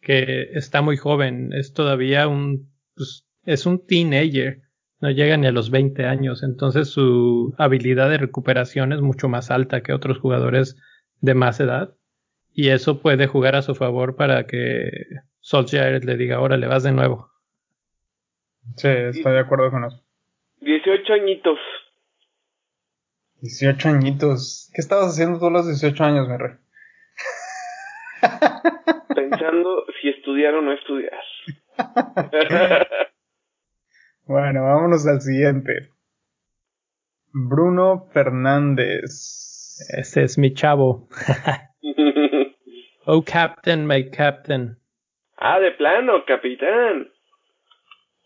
[0.00, 4.62] Que está muy joven, es todavía un, pues, es un teenager,
[5.00, 9.50] no llega ni a los 20 años, entonces su habilidad de recuperación es mucho más
[9.50, 10.76] alta que otros jugadores
[11.20, 11.94] de más edad.
[12.52, 14.90] Y eso puede jugar a su favor para que
[15.40, 17.30] Solskjaer le diga, ahora le vas de nuevo.
[18.76, 20.02] Sí, estoy de acuerdo con eso.
[20.60, 21.58] 18 añitos.
[23.40, 24.70] 18 añitos.
[24.74, 26.56] ¿Qué estabas haciendo tú a los 18 años, mi rey?
[29.40, 31.18] Pensando si estudiar o no estudiar.
[34.26, 35.88] bueno, vámonos al siguiente.
[37.32, 39.88] Bruno Fernández.
[39.96, 41.08] Ese es mi chavo.
[43.06, 44.76] oh, Captain, my Captain.
[45.38, 47.10] Ah, de plano, capitán.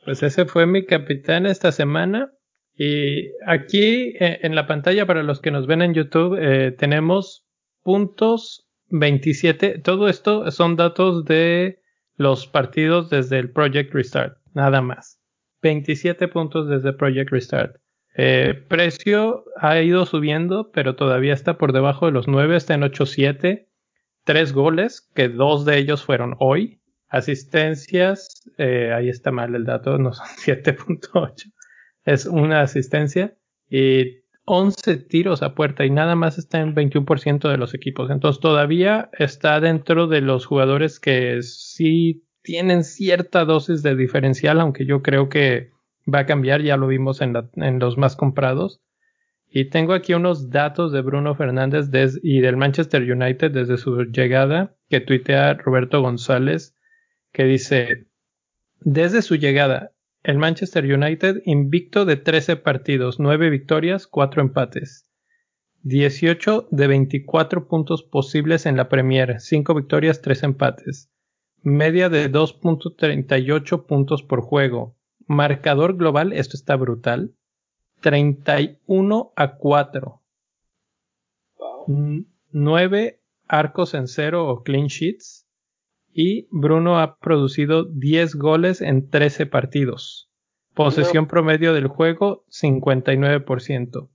[0.04, 2.32] Pues ese fue mi capitán esta semana.
[2.76, 7.46] Y aquí eh, en la pantalla, para los que nos ven en YouTube, eh, tenemos
[7.84, 9.78] puntos 27.
[9.78, 11.80] Todo esto son datos de
[12.16, 15.20] los partidos desde el Project Restart, nada más.
[15.62, 17.76] 27 puntos desde Project Restart.
[18.16, 22.82] Eh, precio ha ido subiendo, pero todavía está por debajo de los 9, está en
[22.82, 23.66] 8.7.
[24.24, 26.80] Tres goles, que dos de ellos fueron hoy.
[27.08, 31.52] Asistencias, eh, ahí está mal el dato, no son 7.8,
[32.04, 33.36] es una asistencia
[33.68, 38.10] y 11 tiros a puerta y nada más está en 21% de los equipos.
[38.10, 44.84] Entonces todavía está dentro de los jugadores que sí tienen cierta dosis de diferencial, aunque
[44.84, 45.70] yo creo que
[46.12, 47.32] va a cambiar, ya lo vimos en,
[47.78, 48.82] los más comprados.
[49.48, 51.86] Y tengo aquí unos datos de Bruno Fernández
[52.22, 56.76] y del Manchester United desde su llegada que tuitea Roberto González
[57.32, 58.06] que dice,
[58.80, 59.93] desde su llegada,
[60.24, 65.10] el Manchester United invicto de 13 partidos, 9 victorias, 4 empates.
[65.82, 71.10] 18 de 24 puntos posibles en la Premier, 5 victorias, 3 empates.
[71.62, 74.96] Media de 2.38 puntos por juego.
[75.26, 77.34] Marcador global, esto está brutal.
[78.00, 80.22] 31 a 4.
[82.50, 85.43] 9 arcos en cero o clean sheets
[86.14, 90.30] y Bruno ha producido 10 goles en 13 partidos.
[90.72, 94.10] Posesión promedio del juego 59%.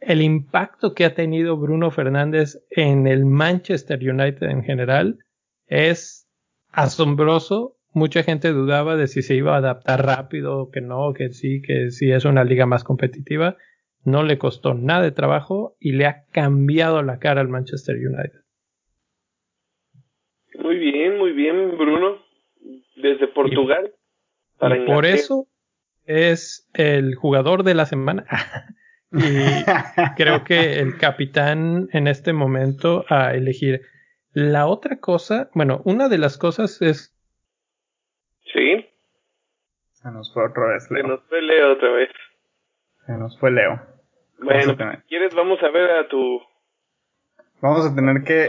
[0.00, 5.18] El impacto que ha tenido Bruno Fernández en el Manchester United en general
[5.66, 6.28] es
[6.72, 7.76] asombroso.
[7.92, 11.62] Mucha gente dudaba de si se iba a adaptar rápido o que no, que sí,
[11.62, 13.56] que sí es una liga más competitiva.
[14.04, 18.39] No le costó nada de trabajo y le ha cambiado la cara al Manchester United.
[20.62, 22.18] Muy bien, muy bien, Bruno.
[22.96, 23.92] Desde Portugal.
[24.60, 25.46] Y, por eso
[26.04, 28.26] es el jugador de la semana.
[29.12, 29.54] y
[30.16, 33.82] creo que el capitán en este momento a elegir.
[34.32, 37.16] La otra cosa, bueno, una de las cosas es.
[38.52, 38.86] Sí.
[39.92, 41.02] Se nos fue otra vez, Leo.
[41.02, 42.10] Se nos fue Leo otra vez.
[43.06, 43.80] Se nos fue Leo.
[44.38, 44.76] Bueno,
[45.08, 45.34] ¿quieres?
[45.34, 46.40] Vamos a ver a tu
[47.62, 48.48] Vamos a tener que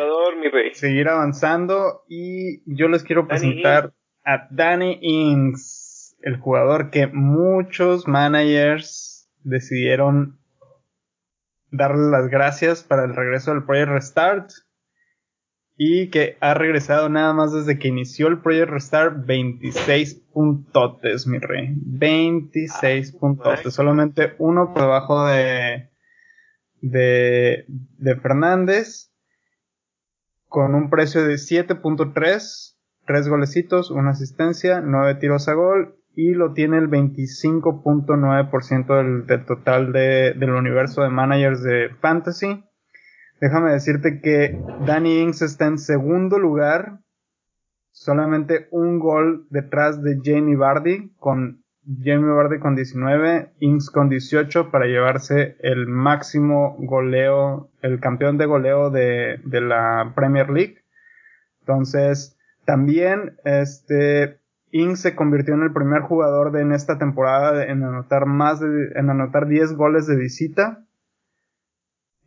[0.73, 3.93] seguir avanzando y yo les quiero presentar
[4.23, 10.39] a Danny Ings, el jugador que muchos managers decidieron
[11.71, 14.51] darle las gracias para el regreso del Project Restart
[15.75, 21.39] y que ha regresado nada más desde que inició el Project Restart 26 puntotes, mi
[21.39, 21.73] rey.
[21.75, 25.90] 26 ah, puntotes, solamente uno por debajo de,
[26.81, 29.11] de, de Fernández
[30.47, 32.75] con un precio de 7.3,
[33.05, 39.45] 3 golecitos, una asistencia, 9 tiros a gol y lo tiene el 25.9% del, del
[39.45, 42.65] total de, del universo de managers de Fantasy.
[43.39, 46.99] Déjame decirte que Danny Ings está en segundo lugar,
[47.91, 54.69] solamente un gol detrás de Jamie Vardy, con Jamie Vardy con 19, Ings con 18
[54.69, 60.77] para llevarse el máximo goleo, el campeón de goleo de, de la Premier League.
[61.61, 64.39] Entonces, también este
[64.71, 68.67] Ings se convirtió en el primer jugador de en esta temporada en anotar más de,
[68.95, 70.85] en anotar 10 goles de visita.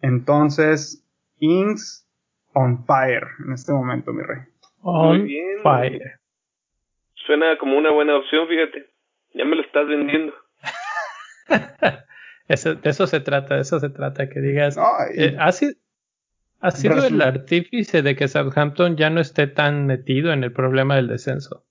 [0.03, 1.07] Entonces,
[1.39, 2.07] Ings
[2.53, 4.43] on fire en este momento, mi rey.
[4.83, 5.27] On
[5.63, 6.19] fire.
[7.15, 8.94] Suena como una buena opción, fíjate.
[9.35, 10.32] Ya me lo estás vendiendo.
[12.49, 14.78] eso, de eso se trata, de eso se trata, que digas.
[15.14, 20.53] Eh, ha sido, el artífice de que Southampton ya no esté tan metido en el
[20.53, 21.64] problema del descenso.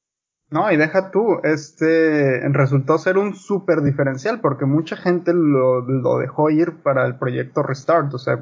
[0.52, 6.20] No, y deja tú, este resultó ser un súper diferencial porque mucha gente lo, lo,
[6.20, 8.38] dejó ir para el proyecto Restart, o sea,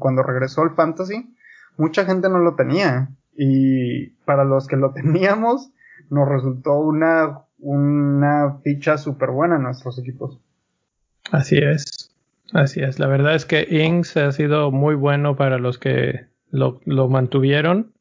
[0.00, 1.36] cuando regresó al Fantasy,
[1.76, 5.72] mucha gente no lo tenía y para los que lo teníamos
[6.10, 10.38] nos resultó una, una ficha súper buena en nuestros equipos.
[11.30, 12.10] Así es,
[12.52, 16.80] así es, la verdad es que Inks ha sido muy bueno para los que lo,
[17.08, 17.94] mantuvieron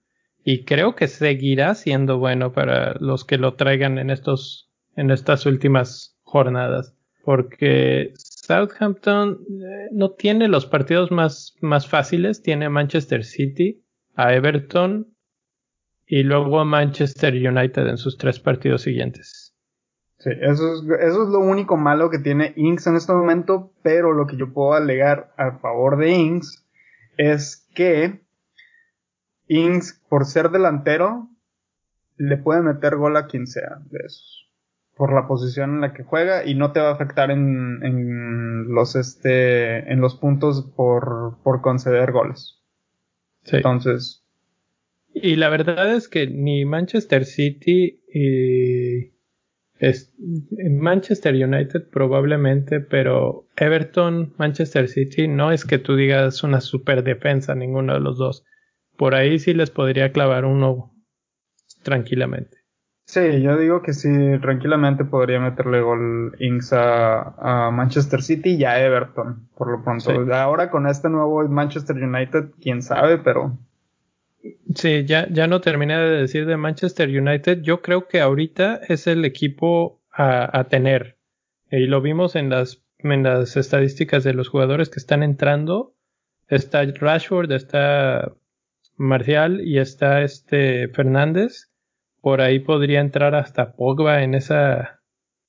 [0.43, 5.45] y creo que seguirá siendo bueno para los que lo traigan en estos en estas
[5.45, 13.83] últimas jornadas porque Southampton eh, no tiene los partidos más, más fáciles, tiene Manchester City,
[14.15, 15.07] a Everton
[16.07, 19.40] y luego a Manchester United en sus tres partidos siguientes.
[20.23, 24.13] Sí, eso es, eso es lo único malo que tiene Inks en este momento, pero
[24.13, 26.63] lo que yo puedo alegar a favor de Inks
[27.17, 28.21] es que
[29.47, 31.27] Ings, por ser delantero,
[32.17, 34.47] le puede meter gol a quien sea de esos.
[34.95, 38.71] Por la posición en la que juega y no te va a afectar en, en
[38.71, 42.61] los este en los puntos por, por conceder goles.
[43.43, 43.55] Sí.
[43.55, 44.23] Entonces.
[45.15, 49.13] Y la verdad es que ni Manchester City y
[49.81, 50.13] es,
[50.69, 57.55] Manchester United probablemente, pero Everton, Manchester City no es que tú digas una super defensa
[57.55, 58.45] ninguno de los dos
[59.01, 60.91] por ahí sí les podría clavar uno
[61.81, 62.57] tranquilamente.
[63.07, 64.09] Sí, yo digo que sí,
[64.41, 70.11] tranquilamente podría meterle gol Inks a, Manchester City y a Everton, por lo pronto.
[70.35, 73.57] Ahora con este nuevo Manchester United, quién sabe, pero...
[74.75, 77.61] Sí, ya, ya no terminé de decir de Manchester United.
[77.61, 81.17] Yo creo que ahorita es el equipo a, a tener.
[81.69, 85.95] Y lo vimos en las, en las estadísticas de los jugadores que están entrando.
[86.47, 88.33] Está Rashford, está
[88.97, 91.71] Marcial y está este Fernández.
[92.21, 95.01] Por ahí podría entrar hasta Pogba en esa,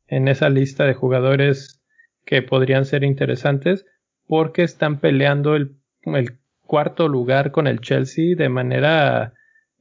[0.07, 1.82] en esa lista de jugadores
[2.24, 3.84] que podrían ser interesantes
[4.26, 6.38] porque están peleando el, el
[6.72, 9.34] cuarto lugar con el Chelsea de manera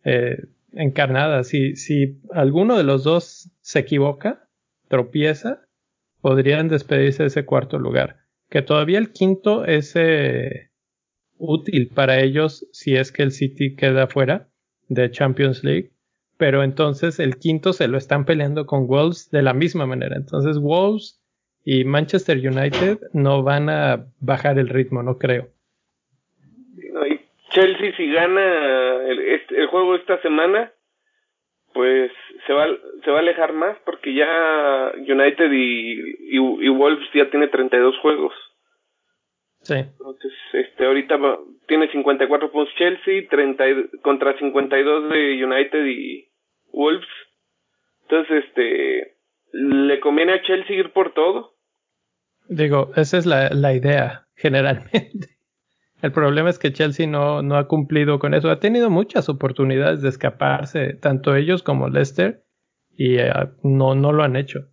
[0.03, 1.45] eh, encarnada.
[1.45, 4.49] Si, alguno de los dos se equivoca,
[4.89, 5.61] tropieza,
[6.19, 8.17] podrían despedirse de ese cuarto lugar.
[8.49, 10.71] Que todavía el quinto es eh,
[11.37, 14.49] útil para ellos si es que el City queda fuera
[14.89, 15.93] de Champions League.
[16.35, 20.17] Pero entonces el quinto se lo están peleando con Wolves de la misma manera.
[20.17, 21.21] Entonces Wolves
[21.63, 25.47] y Manchester United no van a bajar el ritmo, no creo.
[27.52, 30.72] Chelsea si gana el, el, juego esta semana,
[31.74, 32.12] pues
[32.47, 32.68] se va,
[33.04, 35.93] se va a alejar más porque ya United y,
[36.32, 38.34] y, y Wolves ya tiene 32 juegos.
[39.62, 39.76] Sí.
[39.76, 41.20] Entonces, este, ahorita
[41.68, 43.64] tiene 54 puntos Chelsea, 30
[44.02, 46.30] contra 52 de United y
[46.72, 47.08] Wolves.
[48.04, 49.18] Entonces, este,
[49.54, 51.54] le conviene a Chelsea ir por todo.
[52.47, 55.40] Digo, esa es la, la idea, generalmente.
[56.02, 58.49] El problema es que Chelsea no, no ha cumplido con eso.
[58.49, 62.43] Ha tenido muchas oportunidades de escaparse, tanto ellos como Leicester,
[62.95, 63.32] y eh,
[63.64, 64.68] no, no lo han hecho.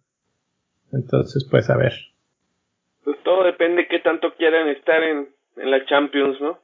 [0.93, 1.93] Entonces, pues a ver
[3.09, 6.59] pues todo depende qué tanto quieran estar en, en la Champions, ¿no?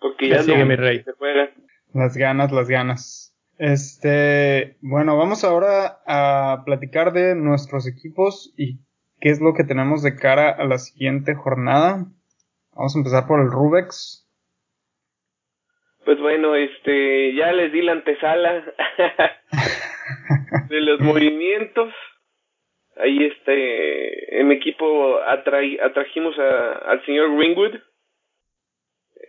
[0.00, 1.02] Porque ya sigue no mi rey.
[1.02, 1.50] se juega.
[1.92, 3.36] Las ganas, las ganas.
[3.58, 8.78] Este, bueno, vamos ahora a platicar de nuestros equipos y
[9.20, 12.06] qué es lo que tenemos de cara a la siguiente jornada.
[12.80, 14.26] Vamos a empezar por el Rubex.
[16.06, 18.64] Pues bueno, este, ya les di la antesala
[20.70, 21.92] de los movimientos.
[22.96, 27.74] Ahí este, en mi equipo atrajimos a, al señor Ringwood.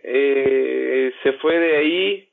[0.02, 2.28] Eh, se fue de ahí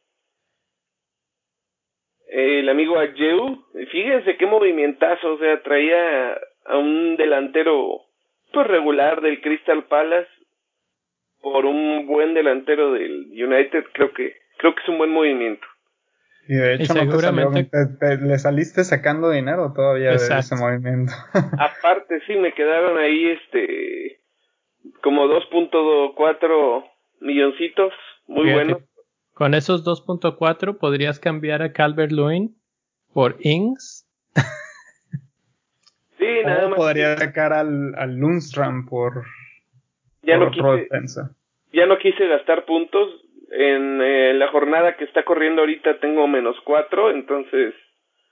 [2.30, 3.66] el amigo Ajeu.
[3.92, 8.04] Fíjense qué movimentazo, o sea, traía a un delantero
[8.54, 10.39] pues regular del Crystal Palace
[11.42, 15.66] por un buen delantero del United, creo que creo que es un buen movimiento.
[16.48, 20.10] Y de hecho, Y no te seguramente- salió- te- te- le saliste sacando dinero todavía
[20.12, 21.14] de ese movimiento.
[21.60, 24.20] Aparte, sí, me quedaron ahí este
[25.04, 26.84] como 2.4
[27.22, 27.94] milloncitos,
[28.28, 28.86] muy Fíjate, bueno.
[29.34, 32.56] Con esos 2.4 podrías cambiar a Calvert Lewin
[33.14, 34.06] por Ings.
[36.18, 36.78] Sí, nada o más.
[36.78, 39.24] podría sacar al, al Lundstrom por,
[40.22, 41.32] ya no quise defensa.
[41.74, 43.10] ya no quise gastar puntos
[43.52, 47.74] en eh, la jornada que está corriendo ahorita tengo menos 4, entonces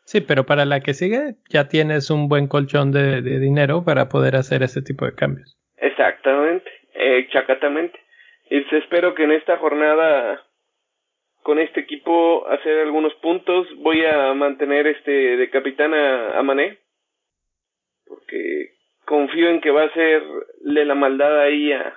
[0.05, 4.07] Sí, pero para la que sigue ya tienes un buen colchón de, de dinero para
[4.07, 5.57] poder hacer ese tipo de cambios.
[5.75, 7.99] Exactamente, eh, chacatamente.
[8.49, 10.41] Y pues espero que en esta jornada
[11.47, 13.67] con este equipo hacer algunos puntos.
[13.77, 16.77] Voy a mantener este de capitán a, a Mané.
[18.05, 18.75] Porque
[19.07, 21.93] confío en que va a hacerle la maldad ahí a,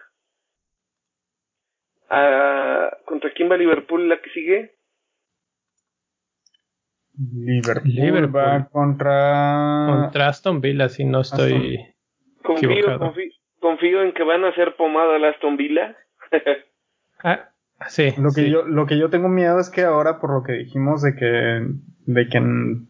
[2.09, 4.77] a contra quién va Liverpool la que sigue.
[7.19, 8.37] Liverpool, Liverpool.
[8.37, 9.87] va contra...
[9.89, 11.79] Contra Aston Villa, si no estoy...
[12.43, 12.99] Confío, Equivocado.
[13.01, 15.97] confío, confío en que van a hacer pomada al Aston Villa.
[17.23, 17.51] Ah,
[17.89, 18.15] sí.
[18.17, 18.51] Lo que sí.
[18.51, 21.67] yo lo que yo tengo miedo es que ahora por lo que dijimos de que
[22.07, 22.90] de que en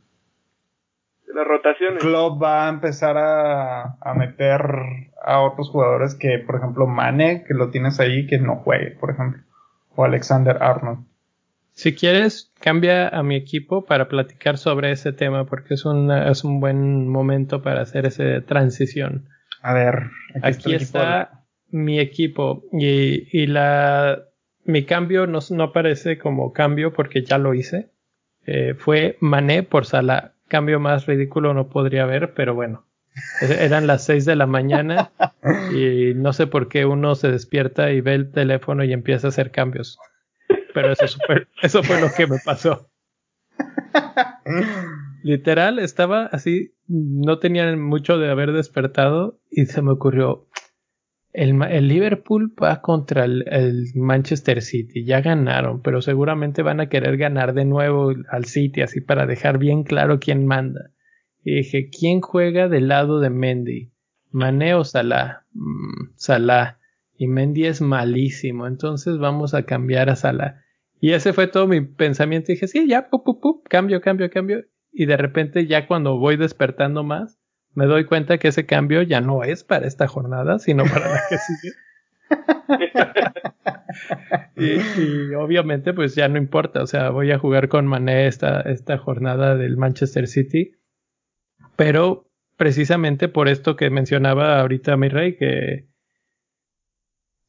[1.34, 2.02] Las rotaciones.
[2.02, 4.60] Klopp va a empezar a, a meter
[5.24, 9.10] a otros jugadores que por ejemplo Mane que lo tienes ahí que no juegue por
[9.10, 9.42] ejemplo
[9.94, 11.04] o Alexander Arnold
[11.72, 16.42] Si quieres, cambia a mi equipo para platicar sobre ese tema porque es, una- es
[16.44, 19.28] un buen momento para hacer esa transición.
[19.62, 19.94] a ver
[20.34, 24.20] aquí, Aquí el equipo está mi equipo y, y la
[24.64, 27.90] mi cambio no, no aparece como cambio porque ya lo hice.
[28.46, 30.32] Eh, fue Mané por Salah.
[30.51, 32.84] Cambio más ridículo no podría haber, pero bueno.
[33.40, 35.12] E- Eran las 6 de la mañana
[35.74, 39.30] y no sé por qué uno se despierta y ve el teléfono y empieza a
[39.30, 39.98] hacer cambios.
[40.74, 42.90] Pero eso fue, eso fue lo que me pasó.
[45.22, 50.46] Literal, estaba así, no tenía mucho de haber despertado y se me ocurrió,
[51.32, 56.88] el, el Liverpool va contra el, el Manchester City, ya ganaron, pero seguramente van a
[56.88, 60.90] querer ganar de nuevo al City, así para dejar bien claro quién manda.
[61.42, 63.92] Y dije, ¿quién juega del lado de Mendy?
[64.30, 65.46] ¿Mané o Salah?
[65.52, 66.78] Mm, Salah.
[67.16, 70.62] Y Mendy es malísimo, entonces vamos a cambiar a Salah.
[71.00, 72.52] Y ese fue todo mi pensamiento.
[72.52, 74.64] Dije, sí, ya, pu, pu, pu, cambio, cambio, cambio.
[74.92, 77.39] Y de repente, ya cuando voy despertando más,
[77.74, 81.20] me doy cuenta que ese cambio ya no es para esta jornada, sino para la
[81.28, 81.74] que sigue.
[84.56, 86.82] y, y obviamente, pues ya no importa.
[86.82, 90.72] O sea, voy a jugar con Mané esta, esta jornada del Manchester City.
[91.76, 95.90] Pero precisamente por esto que mencionaba ahorita mi rey, que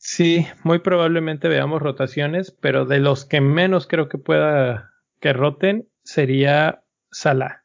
[0.03, 5.89] Sí, muy probablemente veamos rotaciones, pero de los que menos creo que pueda que roten
[6.03, 7.60] sería Salah.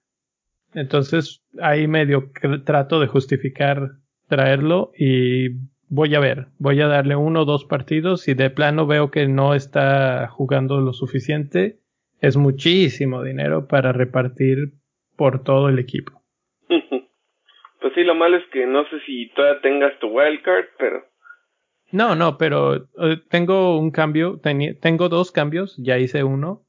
[0.77, 2.31] Entonces ahí medio
[2.67, 3.93] trato de justificar
[4.29, 5.49] traerlo y
[5.89, 9.27] voy a ver, voy a darle uno o dos partidos y de plano veo que
[9.27, 11.79] no está jugando lo suficiente,
[12.21, 14.75] es muchísimo dinero para repartir
[15.17, 16.21] por todo el equipo.
[16.69, 21.05] pues sí, lo malo es que no sé si todavía tengas tu wildcard, pero
[21.91, 26.66] No, no, pero eh, tengo un cambio, tengo dos cambios, ya hice uno.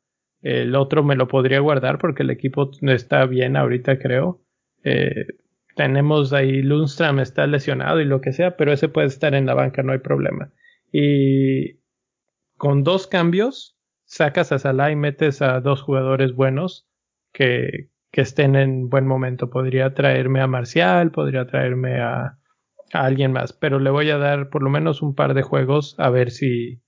[0.47, 4.39] El otro me lo podría guardar porque el equipo está bien ahorita, creo.
[4.85, 5.25] Eh,
[5.75, 9.55] tenemos ahí Lundstrom está lesionado y lo que sea, pero ese puede estar en la
[9.55, 10.53] banca, no hay problema.
[10.89, 11.81] Y
[12.55, 16.87] con dos cambios, sacas a Salah y metes a dos jugadores buenos
[17.33, 19.49] que, que estén en buen momento.
[19.49, 22.37] Podría traerme a Marcial, podría traerme a,
[22.93, 25.95] a alguien más, pero le voy a dar por lo menos un par de juegos
[25.97, 26.81] a ver si,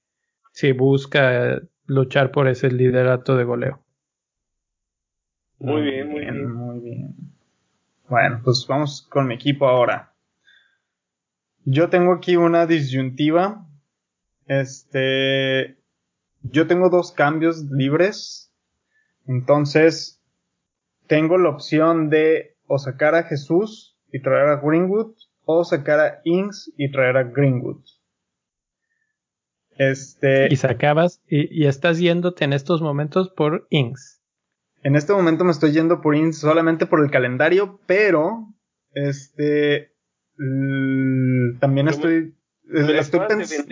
[0.53, 1.60] si busca
[1.90, 3.84] luchar por ese liderato de goleo.
[5.60, 6.54] Muy bien, muy bien.
[6.54, 7.16] Muy bien.
[8.08, 10.14] Bueno, pues vamos con mi equipo ahora.
[11.66, 13.66] Yo tengo aquí una disyuntiva.
[14.48, 15.78] Este.
[16.42, 18.52] yo tengo dos cambios libres.
[19.28, 20.24] Entonces,
[21.08, 25.16] tengo la opción de o sacar a Jesús y traer a Greenwood,
[25.46, 27.84] o sacar a Inks y traer a Greenwood.
[29.80, 30.50] Este.
[30.52, 34.22] Y sacabas, y, y estás yéndote en estos momentos por Inks.
[34.84, 38.50] En este momento me estoy yendo por Inks solamente por el calendario, pero
[38.94, 39.94] este
[41.60, 42.36] también estoy
[42.70, 43.66] estoy pensando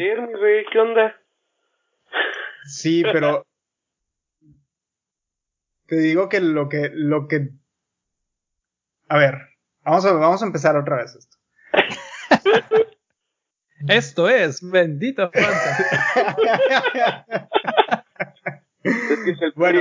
[0.72, 1.16] ¿qué onda?
[2.66, 3.46] Sí, pero
[5.88, 7.50] te digo que lo que lo que
[9.10, 9.36] a ver,
[9.84, 11.38] vamos a vamos a empezar otra vez esto.
[13.88, 15.30] esto es bendito
[19.56, 19.80] bueno,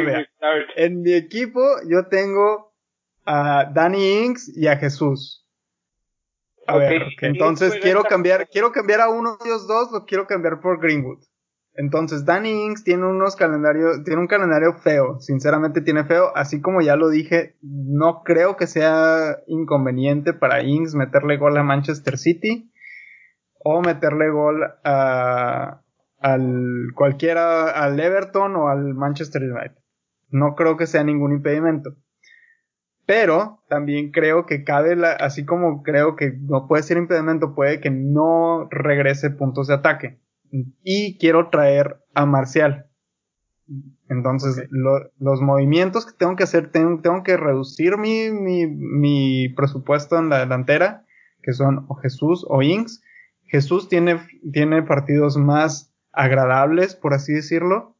[0.76, 2.72] en mi equipo yo tengo
[3.24, 5.44] a Danny Inks y a Jesús.
[6.66, 10.60] A ver, entonces quiero cambiar, quiero cambiar a uno de ellos dos, lo quiero cambiar
[10.60, 11.22] por Greenwood.
[11.78, 16.80] Entonces, Danny Inks tiene unos calendarios, tiene un calendario feo, sinceramente tiene feo, así como
[16.80, 22.72] ya lo dije, no creo que sea inconveniente para Inks meterle gol a Manchester City
[23.68, 25.82] o meterle gol a,
[26.20, 29.82] al cualquiera, al Everton o al Manchester United.
[30.30, 31.96] No creo que sea ningún impedimento.
[33.06, 37.80] Pero también creo que cabe, la, así como creo que no puede ser impedimento, puede
[37.80, 40.20] que no regrese puntos de ataque.
[40.84, 42.86] Y quiero traer a Marcial.
[44.08, 50.16] Entonces, los movimientos que tengo que hacer, tengo, tengo que reducir mi, mi, mi, presupuesto
[50.20, 51.04] en la delantera,
[51.42, 53.02] que son o Jesús o Inks.
[53.46, 54.20] Jesús tiene,
[54.52, 57.96] tiene partidos más agradables, por así decirlo.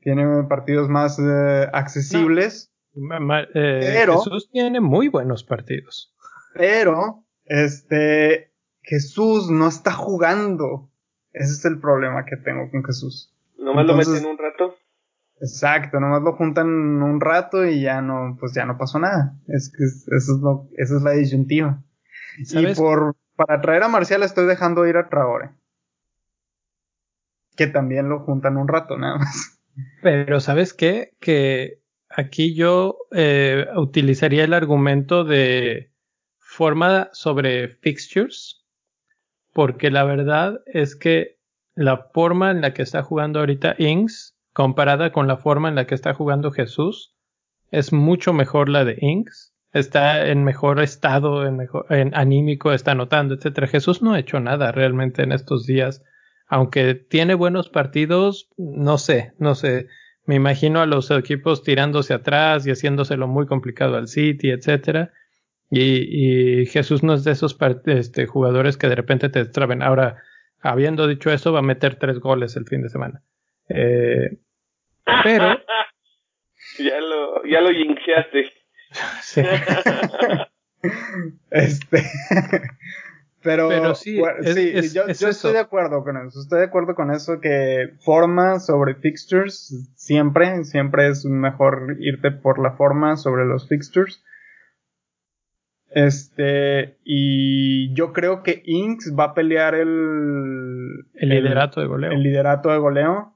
[0.00, 2.72] Tiene partidos más eh, accesibles.
[2.94, 6.14] Eh, pero, Jesús tiene muy buenos partidos.
[6.54, 8.52] Pero, este,
[8.82, 10.90] Jesús no está jugando.
[11.32, 13.34] Ese es el problema que tengo con Jesús.
[13.58, 14.74] Nomás lo meten un rato.
[15.40, 19.38] Exacto, nomás lo juntan un rato y ya no, pues ya no pasó nada.
[19.48, 21.82] Es que eso es lo, esa es la disyuntiva.
[22.38, 23.16] Y por,
[23.46, 25.50] para traer a Marcial estoy dejando ir a Traore
[27.56, 29.60] que también lo juntan un rato nada más.
[30.02, 31.12] Pero ¿sabes qué?
[31.20, 35.90] Que aquí yo eh, utilizaría el argumento de
[36.38, 38.64] forma sobre fixtures,
[39.52, 41.38] porque la verdad es que
[41.74, 45.86] la forma en la que está jugando ahorita Inks, comparada con la forma en la
[45.86, 47.14] que está jugando Jesús,
[47.70, 49.49] es mucho mejor la de Inks.
[49.72, 53.66] Está en mejor estado, en mejor, en anímico, está anotando, etcétera.
[53.66, 56.02] Jesús no ha hecho nada realmente en estos días
[56.50, 59.86] aunque tiene buenos partidos, no sé, no sé.
[60.26, 65.12] Me imagino a los equipos tirándose atrás y haciéndoselo muy complicado al City, etcétera.
[65.70, 67.56] Y, Jesús no es de esos
[67.86, 69.80] este, jugadores que de repente te traben.
[69.80, 70.20] Ahora,
[70.60, 73.22] habiendo dicho eso, va a meter tres goles el fin de semana.
[73.68, 74.38] Eh,
[75.22, 75.56] pero.
[76.80, 77.70] ya lo, ya lo
[79.22, 79.42] sí.
[81.50, 82.02] este.
[83.42, 84.20] Pero, sí,
[84.92, 86.40] yo, estoy de acuerdo con eso.
[86.40, 92.58] Estoy de acuerdo con eso que forma sobre fixtures siempre, siempre es mejor irte por
[92.58, 94.22] la forma sobre los fixtures.
[95.88, 102.12] Este, y yo creo que Inks va a pelear el, el liderato de goleo.
[102.12, 103.34] El liderato de goleo.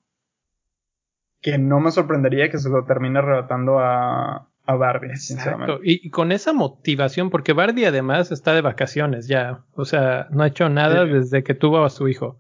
[1.40, 5.80] Que no me sorprendería que se lo termine arrebatando a, a Bardi, Exacto.
[5.82, 10.46] Y, con esa motivación, porque Bardi además está de vacaciones ya, o sea, no ha
[10.46, 12.38] hecho nada desde que tuvo a su hijo.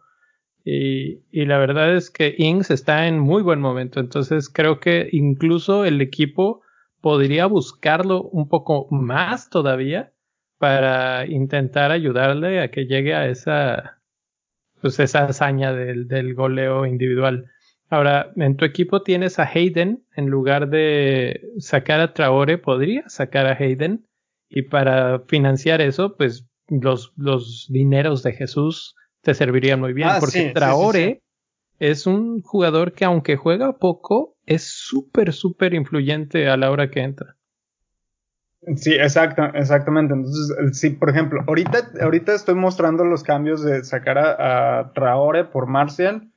[0.64, 5.08] Y, y, la verdad es que Ings está en muy buen momento, entonces creo que
[5.12, 6.62] incluso el equipo
[7.02, 10.12] podría buscarlo un poco más todavía
[10.56, 14.00] para intentar ayudarle a que llegue a esa,
[14.80, 17.50] pues esa hazaña del, del goleo individual.
[17.94, 23.46] Ahora, en tu equipo tienes a Hayden, en lugar de sacar a Traore, podría sacar
[23.46, 24.04] a Hayden.
[24.48, 30.08] Y para financiar eso, pues los, los dineros de Jesús te servirían muy bien.
[30.08, 31.22] Ah, porque Traore
[31.78, 37.00] es un jugador que aunque juega poco, es súper, súper influyente a la hora que
[37.00, 37.36] entra.
[38.74, 40.14] Sí, exacto, exactamente.
[40.14, 45.44] Entonces, sí, por ejemplo, ahorita, ahorita estoy mostrando los cambios de sacar a, a Traore
[45.44, 46.32] por Marcial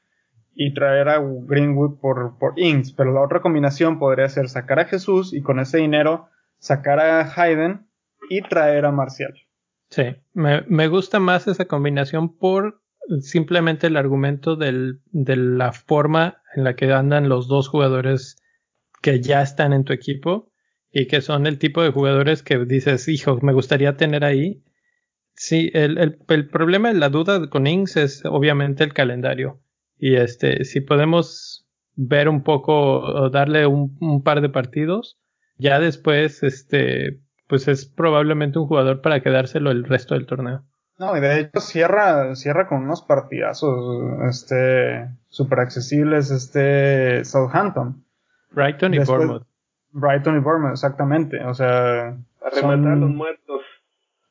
[0.59, 4.85] y traer a Greenwood por, por Ings, pero la otra combinación podría ser sacar a
[4.85, 7.85] Jesús y con ese dinero sacar a Hayden
[8.27, 9.35] y traer a Marcial.
[9.91, 12.81] Sí, me, me gusta más esa combinación por
[13.21, 18.41] simplemente el argumento del, de la forma en la que andan los dos jugadores
[19.03, 20.51] que ya están en tu equipo
[20.91, 24.63] y que son el tipo de jugadores que dices, hijo, me gustaría tener ahí.
[25.35, 29.61] Sí, el, el, el problema, la duda con Ings es obviamente el calendario.
[29.99, 31.67] Y este, si podemos
[31.97, 35.19] ver un poco o darle un, un, par de partidos.
[35.57, 40.63] Ya después, este, pues es probablemente un jugador para quedárselo el resto del torneo.
[40.99, 48.03] No, y de hecho cierra, cierra con unos partidazos, este, súper accesibles, este, Southampton.
[48.51, 49.45] Brighton y Bournemouth.
[49.91, 52.17] Brighton y Bournemouth, exactamente, o sea.
[52.51, 53.61] son, los muertos.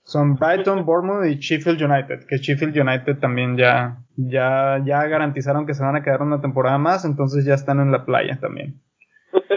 [0.02, 5.74] Son Brighton, Bournemouth y Sheffield United, que Sheffield United también ya, ya, ya garantizaron que
[5.74, 8.80] se van a quedar una temporada más, entonces ya están en la playa también.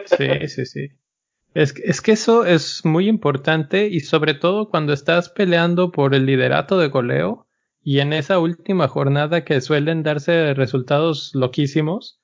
[0.06, 0.90] Sí, sí, sí.
[1.54, 6.26] Es, es, que eso es muy importante y sobre todo cuando estás peleando por el
[6.26, 7.48] liderato de goleo
[7.84, 12.22] y en esa última jornada que suelen darse resultados loquísimos,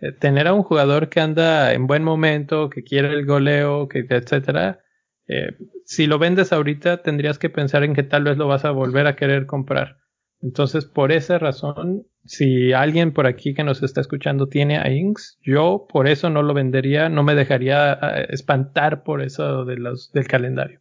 [0.00, 4.06] eh, tener a un jugador que anda en buen momento, que quiere el goleo, que
[4.08, 4.80] etcétera,
[5.28, 8.70] eh, si lo vendes ahorita tendrías que pensar en que tal vez lo vas a
[8.70, 9.98] volver a querer comprar.
[10.42, 15.38] Entonces, por esa razón, si alguien por aquí que nos está escuchando tiene a Inks,
[15.42, 20.12] yo por eso no lo vendería, no me dejaría eh, espantar por eso de los,
[20.12, 20.80] del calendario.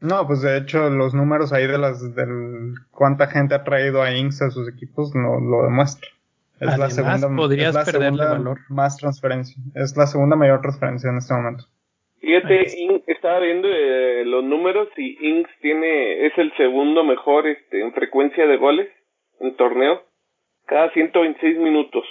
[0.00, 4.14] No, pues de hecho los números ahí de las del cuánta gente ha traído a
[4.14, 6.08] Inks a sus equipos no lo demuestra.
[6.60, 8.60] Es la segunda, podrías es la valor.
[8.68, 9.62] más transferencia.
[9.74, 11.66] Es la segunda mayor transferencia en este momento.
[12.26, 17.92] Fíjate, estaba viendo eh, los números y Inks tiene es el segundo mejor este, en
[17.92, 18.88] frecuencia de goles
[19.38, 20.02] en torneo
[20.64, 22.04] cada 126 minutos.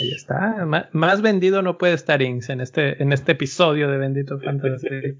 [0.00, 0.66] Ahí está.
[0.92, 5.18] más vendido no puede estar Inks en este, en este episodio de Bendito Fantasy.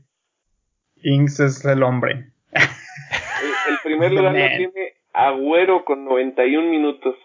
[1.02, 2.32] Inks es el hombre.
[2.52, 7.16] El, primer lugar lo tiene Agüero con 91 minutos.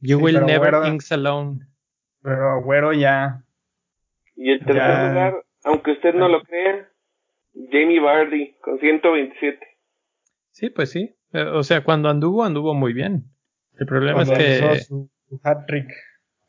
[0.00, 1.60] You will never Inks alone.
[2.20, 3.45] Pero Agüero ya.
[4.36, 6.88] Y el tercer lugar, aunque usted no lo crea,
[7.70, 9.58] Jamie Vardy con 127.
[10.52, 11.14] Sí, pues sí.
[11.32, 13.24] Eh, o sea, cuando anduvo, anduvo muy bien.
[13.78, 14.60] El problema es que.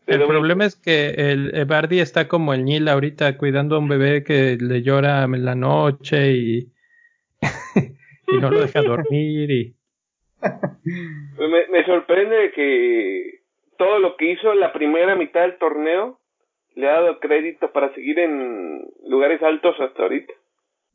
[0.05, 4.23] El problema es que el, Bardi está como el Nil ahorita cuidando a un bebé
[4.23, 6.71] que le llora en la noche y,
[8.27, 9.75] y no lo deja dormir y
[11.37, 13.41] me, me sorprende que
[13.77, 16.19] todo lo que hizo la primera mitad del torneo
[16.77, 20.31] le ha dado crédito para seguir en lugares altos hasta ahorita.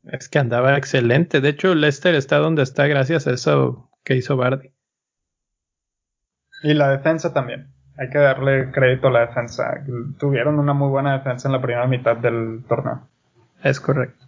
[0.05, 1.41] Es que andaba excelente.
[1.41, 4.71] De hecho, Lester está donde está gracias a eso que hizo Bardi.
[6.63, 7.67] Y la defensa también.
[7.97, 9.83] Hay que darle crédito a la defensa.
[10.19, 13.09] Tuvieron una muy buena defensa en la primera mitad del torneo.
[13.61, 14.25] Es correcto.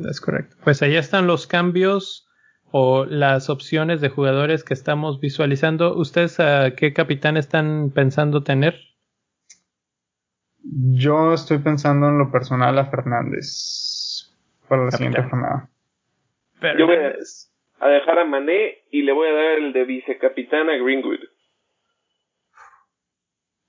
[0.00, 0.56] Es correcto.
[0.64, 2.28] Pues ahí están los cambios
[2.72, 5.96] o las opciones de jugadores que estamos visualizando.
[5.96, 8.74] ¿Ustedes a qué capitán están pensando tener?
[10.66, 14.32] Yo estoy pensando en lo personal a Fernández
[14.68, 15.68] para la siguiente jornada.
[16.78, 20.76] Yo voy a, dejar a Mané y le voy a dar el de vicecapitán a
[20.76, 21.20] Greenwood.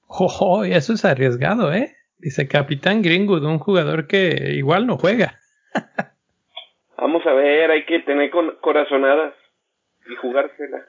[0.08, 1.96] Ojo, eso es arriesgado, ¿eh?
[2.18, 5.36] Dice Capitán Greenwood, un jugador que igual no juega.
[6.98, 8.32] Vamos a ver, hay que tener
[8.62, 9.34] corazonadas
[10.10, 10.86] y jugársela.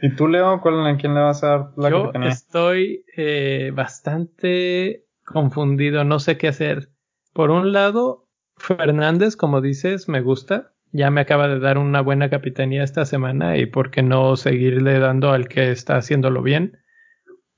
[0.00, 5.04] ¿Y tú, Leo, cuál, a quién le vas a dar la Yo estoy eh, bastante
[5.24, 6.90] confundido, no sé qué hacer.
[7.32, 10.72] Por un lado, Fernández, como dices, me gusta.
[10.92, 14.98] Ya me acaba de dar una buena capitanía esta semana y por qué no seguirle
[14.98, 16.78] dando al que está haciéndolo bien.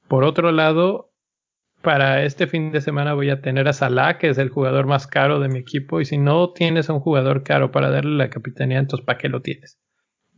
[0.06, 1.12] Por otro lado,
[1.82, 5.06] para este fin de semana voy a tener a Salah, que es el jugador más
[5.06, 6.00] caro de mi equipo.
[6.00, 9.28] Y si no tienes a un jugador caro para darle la capitanía, entonces ¿para qué
[9.28, 9.80] lo tienes?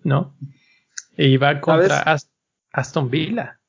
[0.02, 0.36] ¿No?
[1.16, 2.16] Y va contra
[2.72, 3.60] Aston Villa.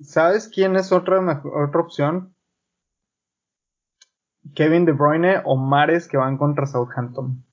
[0.00, 2.33] ¿Sabes quién es otra, otra opción?
[4.54, 7.44] Kevin De Bruyne o Mares que van contra Southampton.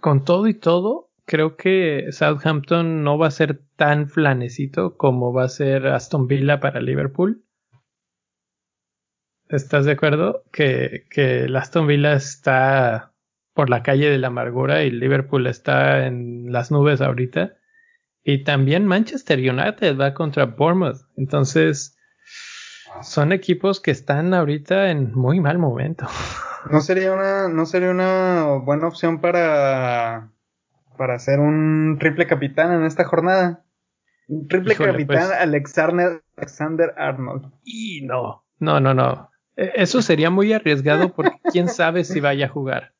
[0.00, 5.44] Con todo y todo, creo que Southampton no va a ser tan flanecito como va
[5.44, 7.44] a ser Aston Villa para Liverpool.
[9.48, 10.44] ¿Estás de acuerdo?
[10.52, 13.12] Que, que el Aston Villa está
[13.52, 17.56] por la calle de la amargura y Liverpool está en las nubes ahorita.
[18.22, 21.02] Y también Manchester United va contra Bournemouth.
[21.16, 21.96] Entonces,
[23.02, 26.06] son equipos que están ahorita en muy mal momento.
[26.70, 30.30] No sería una, no sería una buena opción para,
[30.98, 33.64] para hacer un triple capitán en esta jornada.
[34.28, 35.40] Un triple capitán pues.
[35.40, 37.52] Alexander, Alexander Arnold.
[37.64, 39.30] Y no, no, no, no.
[39.56, 42.94] E, eso sería muy arriesgado porque quién sabe si vaya a jugar.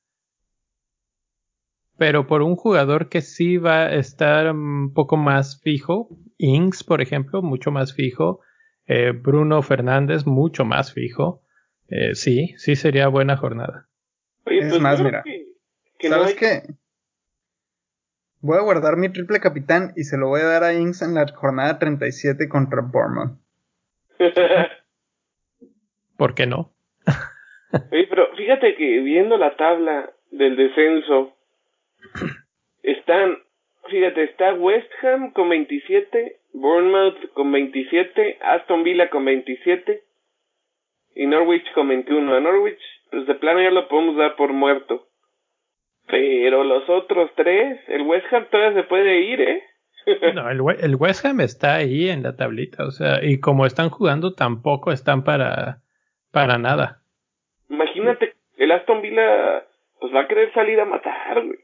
[1.98, 7.02] Pero por un jugador que sí va a estar un poco más fijo, Inks, por
[7.02, 8.40] ejemplo, mucho más fijo,
[8.86, 11.42] eh, Bruno Fernández mucho más fijo.
[11.88, 13.88] Eh, sí, sí sería buena jornada.
[14.46, 15.24] es pues más, mira.
[15.98, 16.62] ¿Sabes qué?
[18.42, 21.14] Voy a guardar mi triple capitán y se lo voy a dar a Inks en
[21.14, 23.38] la jornada 37 contra Bournemouth.
[26.16, 26.72] ¿Por qué no?
[27.90, 31.36] Oye, pero fíjate que viendo la tabla del descenso,
[32.82, 33.38] están,
[33.88, 40.02] fíjate, está West Ham con 27, Bournemouth con 27, Aston Villa con 27
[41.14, 42.34] y Norwich con 21.
[42.34, 42.80] A Norwich,
[43.10, 45.08] pues de plano ya lo podemos dar por muerto.
[46.06, 49.62] Pero los otros tres, el West Ham todavía se puede ir, ¿eh?
[50.34, 53.90] no, el, el, West Ham está ahí en la tablita, o sea, y como están
[53.90, 55.82] jugando tampoco están para,
[56.32, 57.02] para nada.
[57.68, 59.64] Imagínate, el Aston Villa
[60.00, 61.58] pues va a querer salir a matar, güey.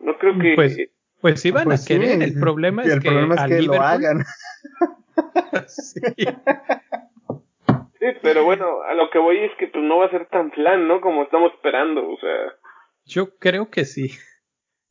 [0.00, 0.54] No creo que...
[0.54, 0.76] Pues,
[1.20, 3.46] pues sí van Pues a querer, sí, el problema es el que, problema es a
[3.48, 4.24] que lo Liverpool- hagan.
[5.66, 6.00] Sí.
[7.98, 10.52] Sí, pero bueno, a lo que voy es que pues no va a ser tan
[10.52, 11.00] flan, ¿no?
[11.00, 12.52] Como estamos esperando, o sea...
[13.04, 14.12] Yo creo que sí.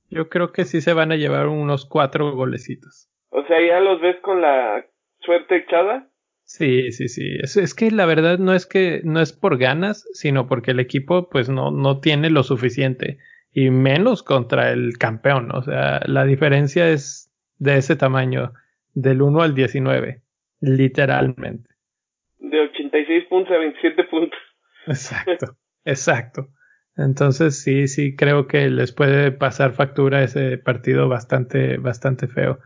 [0.10, 3.10] Yo creo que sí se van a llevar unos cuatro golecitos.
[3.30, 4.86] O sea, ya los ves con la
[5.22, 6.10] suerte echada.
[6.44, 7.38] Sí, sí, sí.
[7.42, 10.80] Es, es que la verdad no es que no es por ganas, sino porque el
[10.80, 13.20] equipo pues no, no tiene lo suficiente.
[13.60, 15.50] Y menos contra el campeón.
[15.52, 18.54] O sea, la diferencia es de ese tamaño,
[18.94, 20.22] del 1 al 19.
[20.60, 21.68] Literalmente.
[22.38, 24.40] De 86 puntos a 27 puntos.
[24.86, 26.50] Exacto, exacto.
[26.98, 32.60] Entonces sí, sí creo que les puede pasar factura ese partido bastante, bastante feo.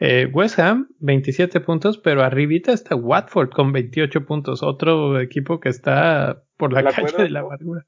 [0.00, 5.68] Eh, West Ham, 27 puntos, pero arribita está Watford con 28 puntos, otro equipo que
[5.68, 7.86] está por la La calle cuerda, de la amargura.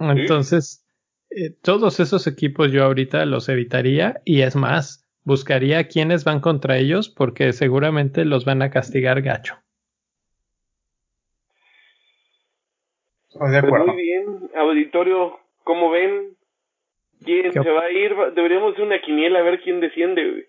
[0.00, 0.84] Entonces,
[1.30, 6.40] eh, todos esos equipos yo ahorita los evitaría y es más, buscaría a quienes van
[6.40, 9.56] contra ellos porque seguramente los van a castigar gacho.
[13.28, 13.86] Estoy de Pues acuerdo.
[13.92, 16.36] muy bien, auditorio, ¿cómo ven?
[17.24, 18.12] ¿Quién ¿Qué op- se va a ir?
[18.34, 20.44] Deberíamos hacer una quiniela a ver quién desciende, güey.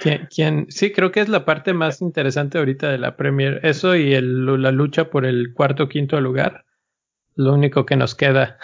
[0.00, 3.60] ¿Quién, quién- Sí, creo que es la parte más interesante ahorita de la Premier.
[3.62, 6.64] Eso y el- la lucha por el cuarto o quinto lugar.
[7.36, 8.58] Lo único que nos queda.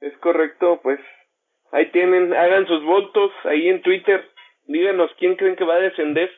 [0.00, 0.98] Es correcto, pues
[1.72, 4.24] ahí tienen, hagan sus votos ahí en Twitter.
[4.66, 6.30] Díganos quién creen que va a descender.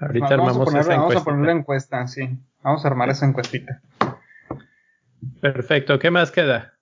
[0.00, 2.28] Ahorita vamos, a armamos poner, esa vamos a poner la encuesta, sí.
[2.62, 3.80] Vamos a armar esa encuestita.
[5.40, 6.00] Perfecto.
[6.00, 6.74] ¿Qué más queda?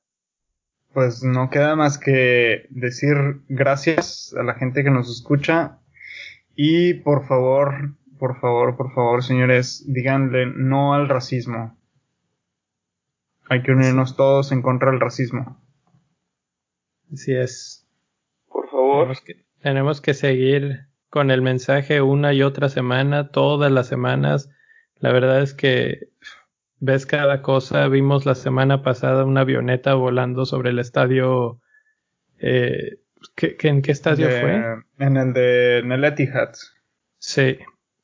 [0.95, 5.79] Pues no queda más que decir gracias a la gente que nos escucha
[6.57, 11.77] y por favor, por favor, por favor, señores, díganle no al racismo.
[13.49, 15.61] Hay que unirnos todos en contra del racismo.
[17.13, 17.89] Así es.
[18.47, 18.99] Por favor.
[19.09, 24.49] Tenemos que, tenemos que seguir con el mensaje una y otra semana, todas las semanas.
[25.01, 26.11] La verdad es que
[26.79, 27.89] ves cada cosa.
[27.89, 31.61] Vimos la semana pasada una avioneta volando sobre el estadio.
[32.39, 33.01] Eh,
[33.35, 35.07] ¿qué- qué- ¿En qué estadio De- fue?
[35.07, 36.53] En el de en el Etihad.
[37.19, 37.59] Sí.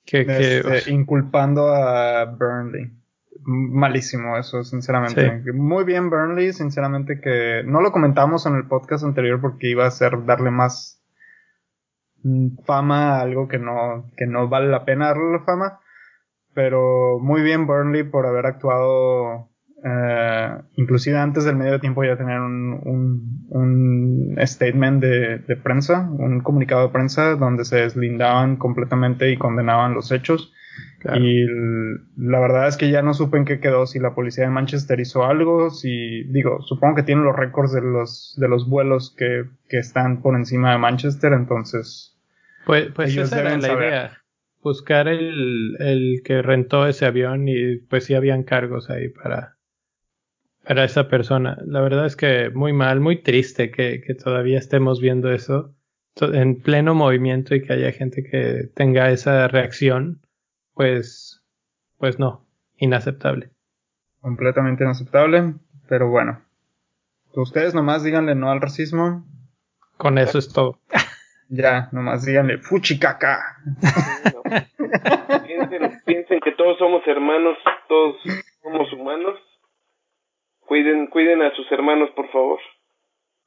[0.06, 2.90] Que, que- Este, inculpando a Burnley.
[3.44, 5.52] Malísimo eso, sinceramente.
[5.52, 9.90] Muy bien Burnley, sinceramente que no lo comentamos en el podcast anterior porque iba a
[9.90, 11.00] ser darle más
[12.22, 15.80] mm, fama a algo que no, que no vale la pena darle la fama.
[16.54, 19.50] Pero muy bien Burnley por haber actuado
[19.88, 26.08] eh, inclusive antes del medio tiempo ya tener un, un, un statement de, de prensa,
[26.10, 30.52] un comunicado de prensa donde se deslindaban completamente y condenaban los hechos.
[30.98, 31.20] claro.
[31.20, 31.46] Y
[32.16, 34.98] la verdad es que ya no supe en qué quedó, si la policía de Manchester
[34.98, 39.44] hizo algo, si, digo, supongo que tienen los récords de los, de los vuelos que,
[39.68, 42.18] que están por encima de Manchester, entonces,
[42.66, 43.88] Pues, pues Ellos esa era deben la saber.
[43.88, 44.10] idea.
[44.62, 49.55] Buscar el, el que rentó ese avión y pues sí habían cargos ahí para,
[50.66, 51.56] para esa persona.
[51.64, 55.72] La verdad es que muy mal, muy triste que, que todavía estemos viendo eso
[56.20, 60.20] en pleno movimiento y que haya gente que tenga esa reacción.
[60.74, 61.42] Pues,
[61.98, 62.44] pues no,
[62.76, 63.50] inaceptable.
[64.20, 65.54] completamente inaceptable,
[65.88, 66.42] pero bueno.
[67.34, 69.24] Ustedes nomás díganle no al racismo,
[69.98, 70.80] Con eso es todo.
[71.48, 73.58] ya, nomás díganle fuchicaca.
[74.32, 74.42] No.
[75.46, 77.56] piensen, piensen que todos somos hermanos,
[77.88, 78.16] todos
[78.62, 79.38] somos humanos.
[80.66, 82.58] Cuiden, cuiden a sus hermanos, por favor.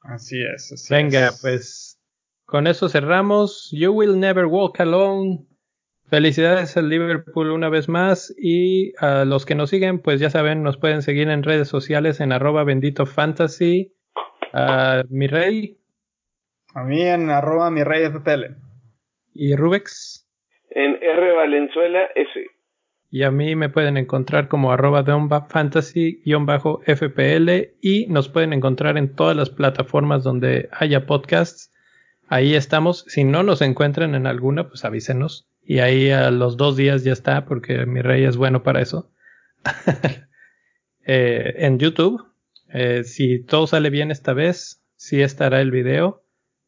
[0.02, 1.38] Así es, así Venga, es.
[1.42, 2.00] pues
[2.46, 3.68] con eso cerramos.
[3.72, 5.46] You will never walk alone.
[6.08, 10.62] Felicidades al Liverpool una vez más y a los que nos siguen, pues ya saben,
[10.64, 13.94] nos pueden seguir en redes sociales en arroba bendito fantasy.
[14.52, 15.78] A mi rey
[16.74, 18.56] A mí en arroba mi rey FPL.
[19.34, 20.26] y Rubex.
[20.70, 22.46] En R Valenzuela S.
[23.12, 25.04] Y a mí me pueden encontrar como arroba
[25.48, 26.30] fantasy-fpl
[27.80, 31.72] y nos pueden encontrar en todas las plataformas donde haya podcasts.
[32.28, 33.04] Ahí estamos.
[33.08, 35.48] Si no nos encuentran en alguna, pues avísenos.
[35.64, 39.10] Y ahí a los dos días ya está, porque mi rey es bueno para eso.
[41.12, 42.22] Eh, en YouTube,
[42.68, 46.22] eh, si todo sale bien esta vez, sí estará el video.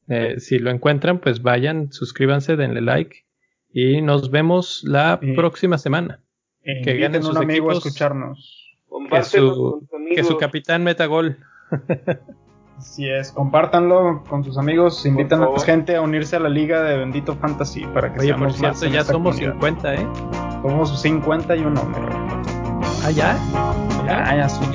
[0.09, 3.25] Eh, si lo encuentran, pues vayan, suscríbanse, denle like.
[3.73, 6.23] Y nos vemos la próxima semana.
[6.63, 8.59] Que ganen un amigo a escucharnos.
[9.11, 11.39] Que su, que su capitán meta gol.
[12.79, 16.83] Así es, compártanlo con sus amigos, invitan a más gente a unirse a la liga
[16.83, 20.07] de Bendito Fantasy para que Oye, por cierto, ya somos 50, ¿eh?
[20.63, 21.81] Somos 51,
[23.05, 23.37] Ah, ya.
[24.05, 24.71] Ya, ya, somos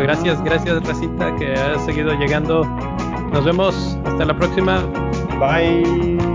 [0.00, 2.64] Gracias, gracias, Racita, que ha seguido llegando.
[3.32, 3.98] Nos vemos.
[4.04, 4.82] Hasta la próxima.
[5.40, 6.31] Bye.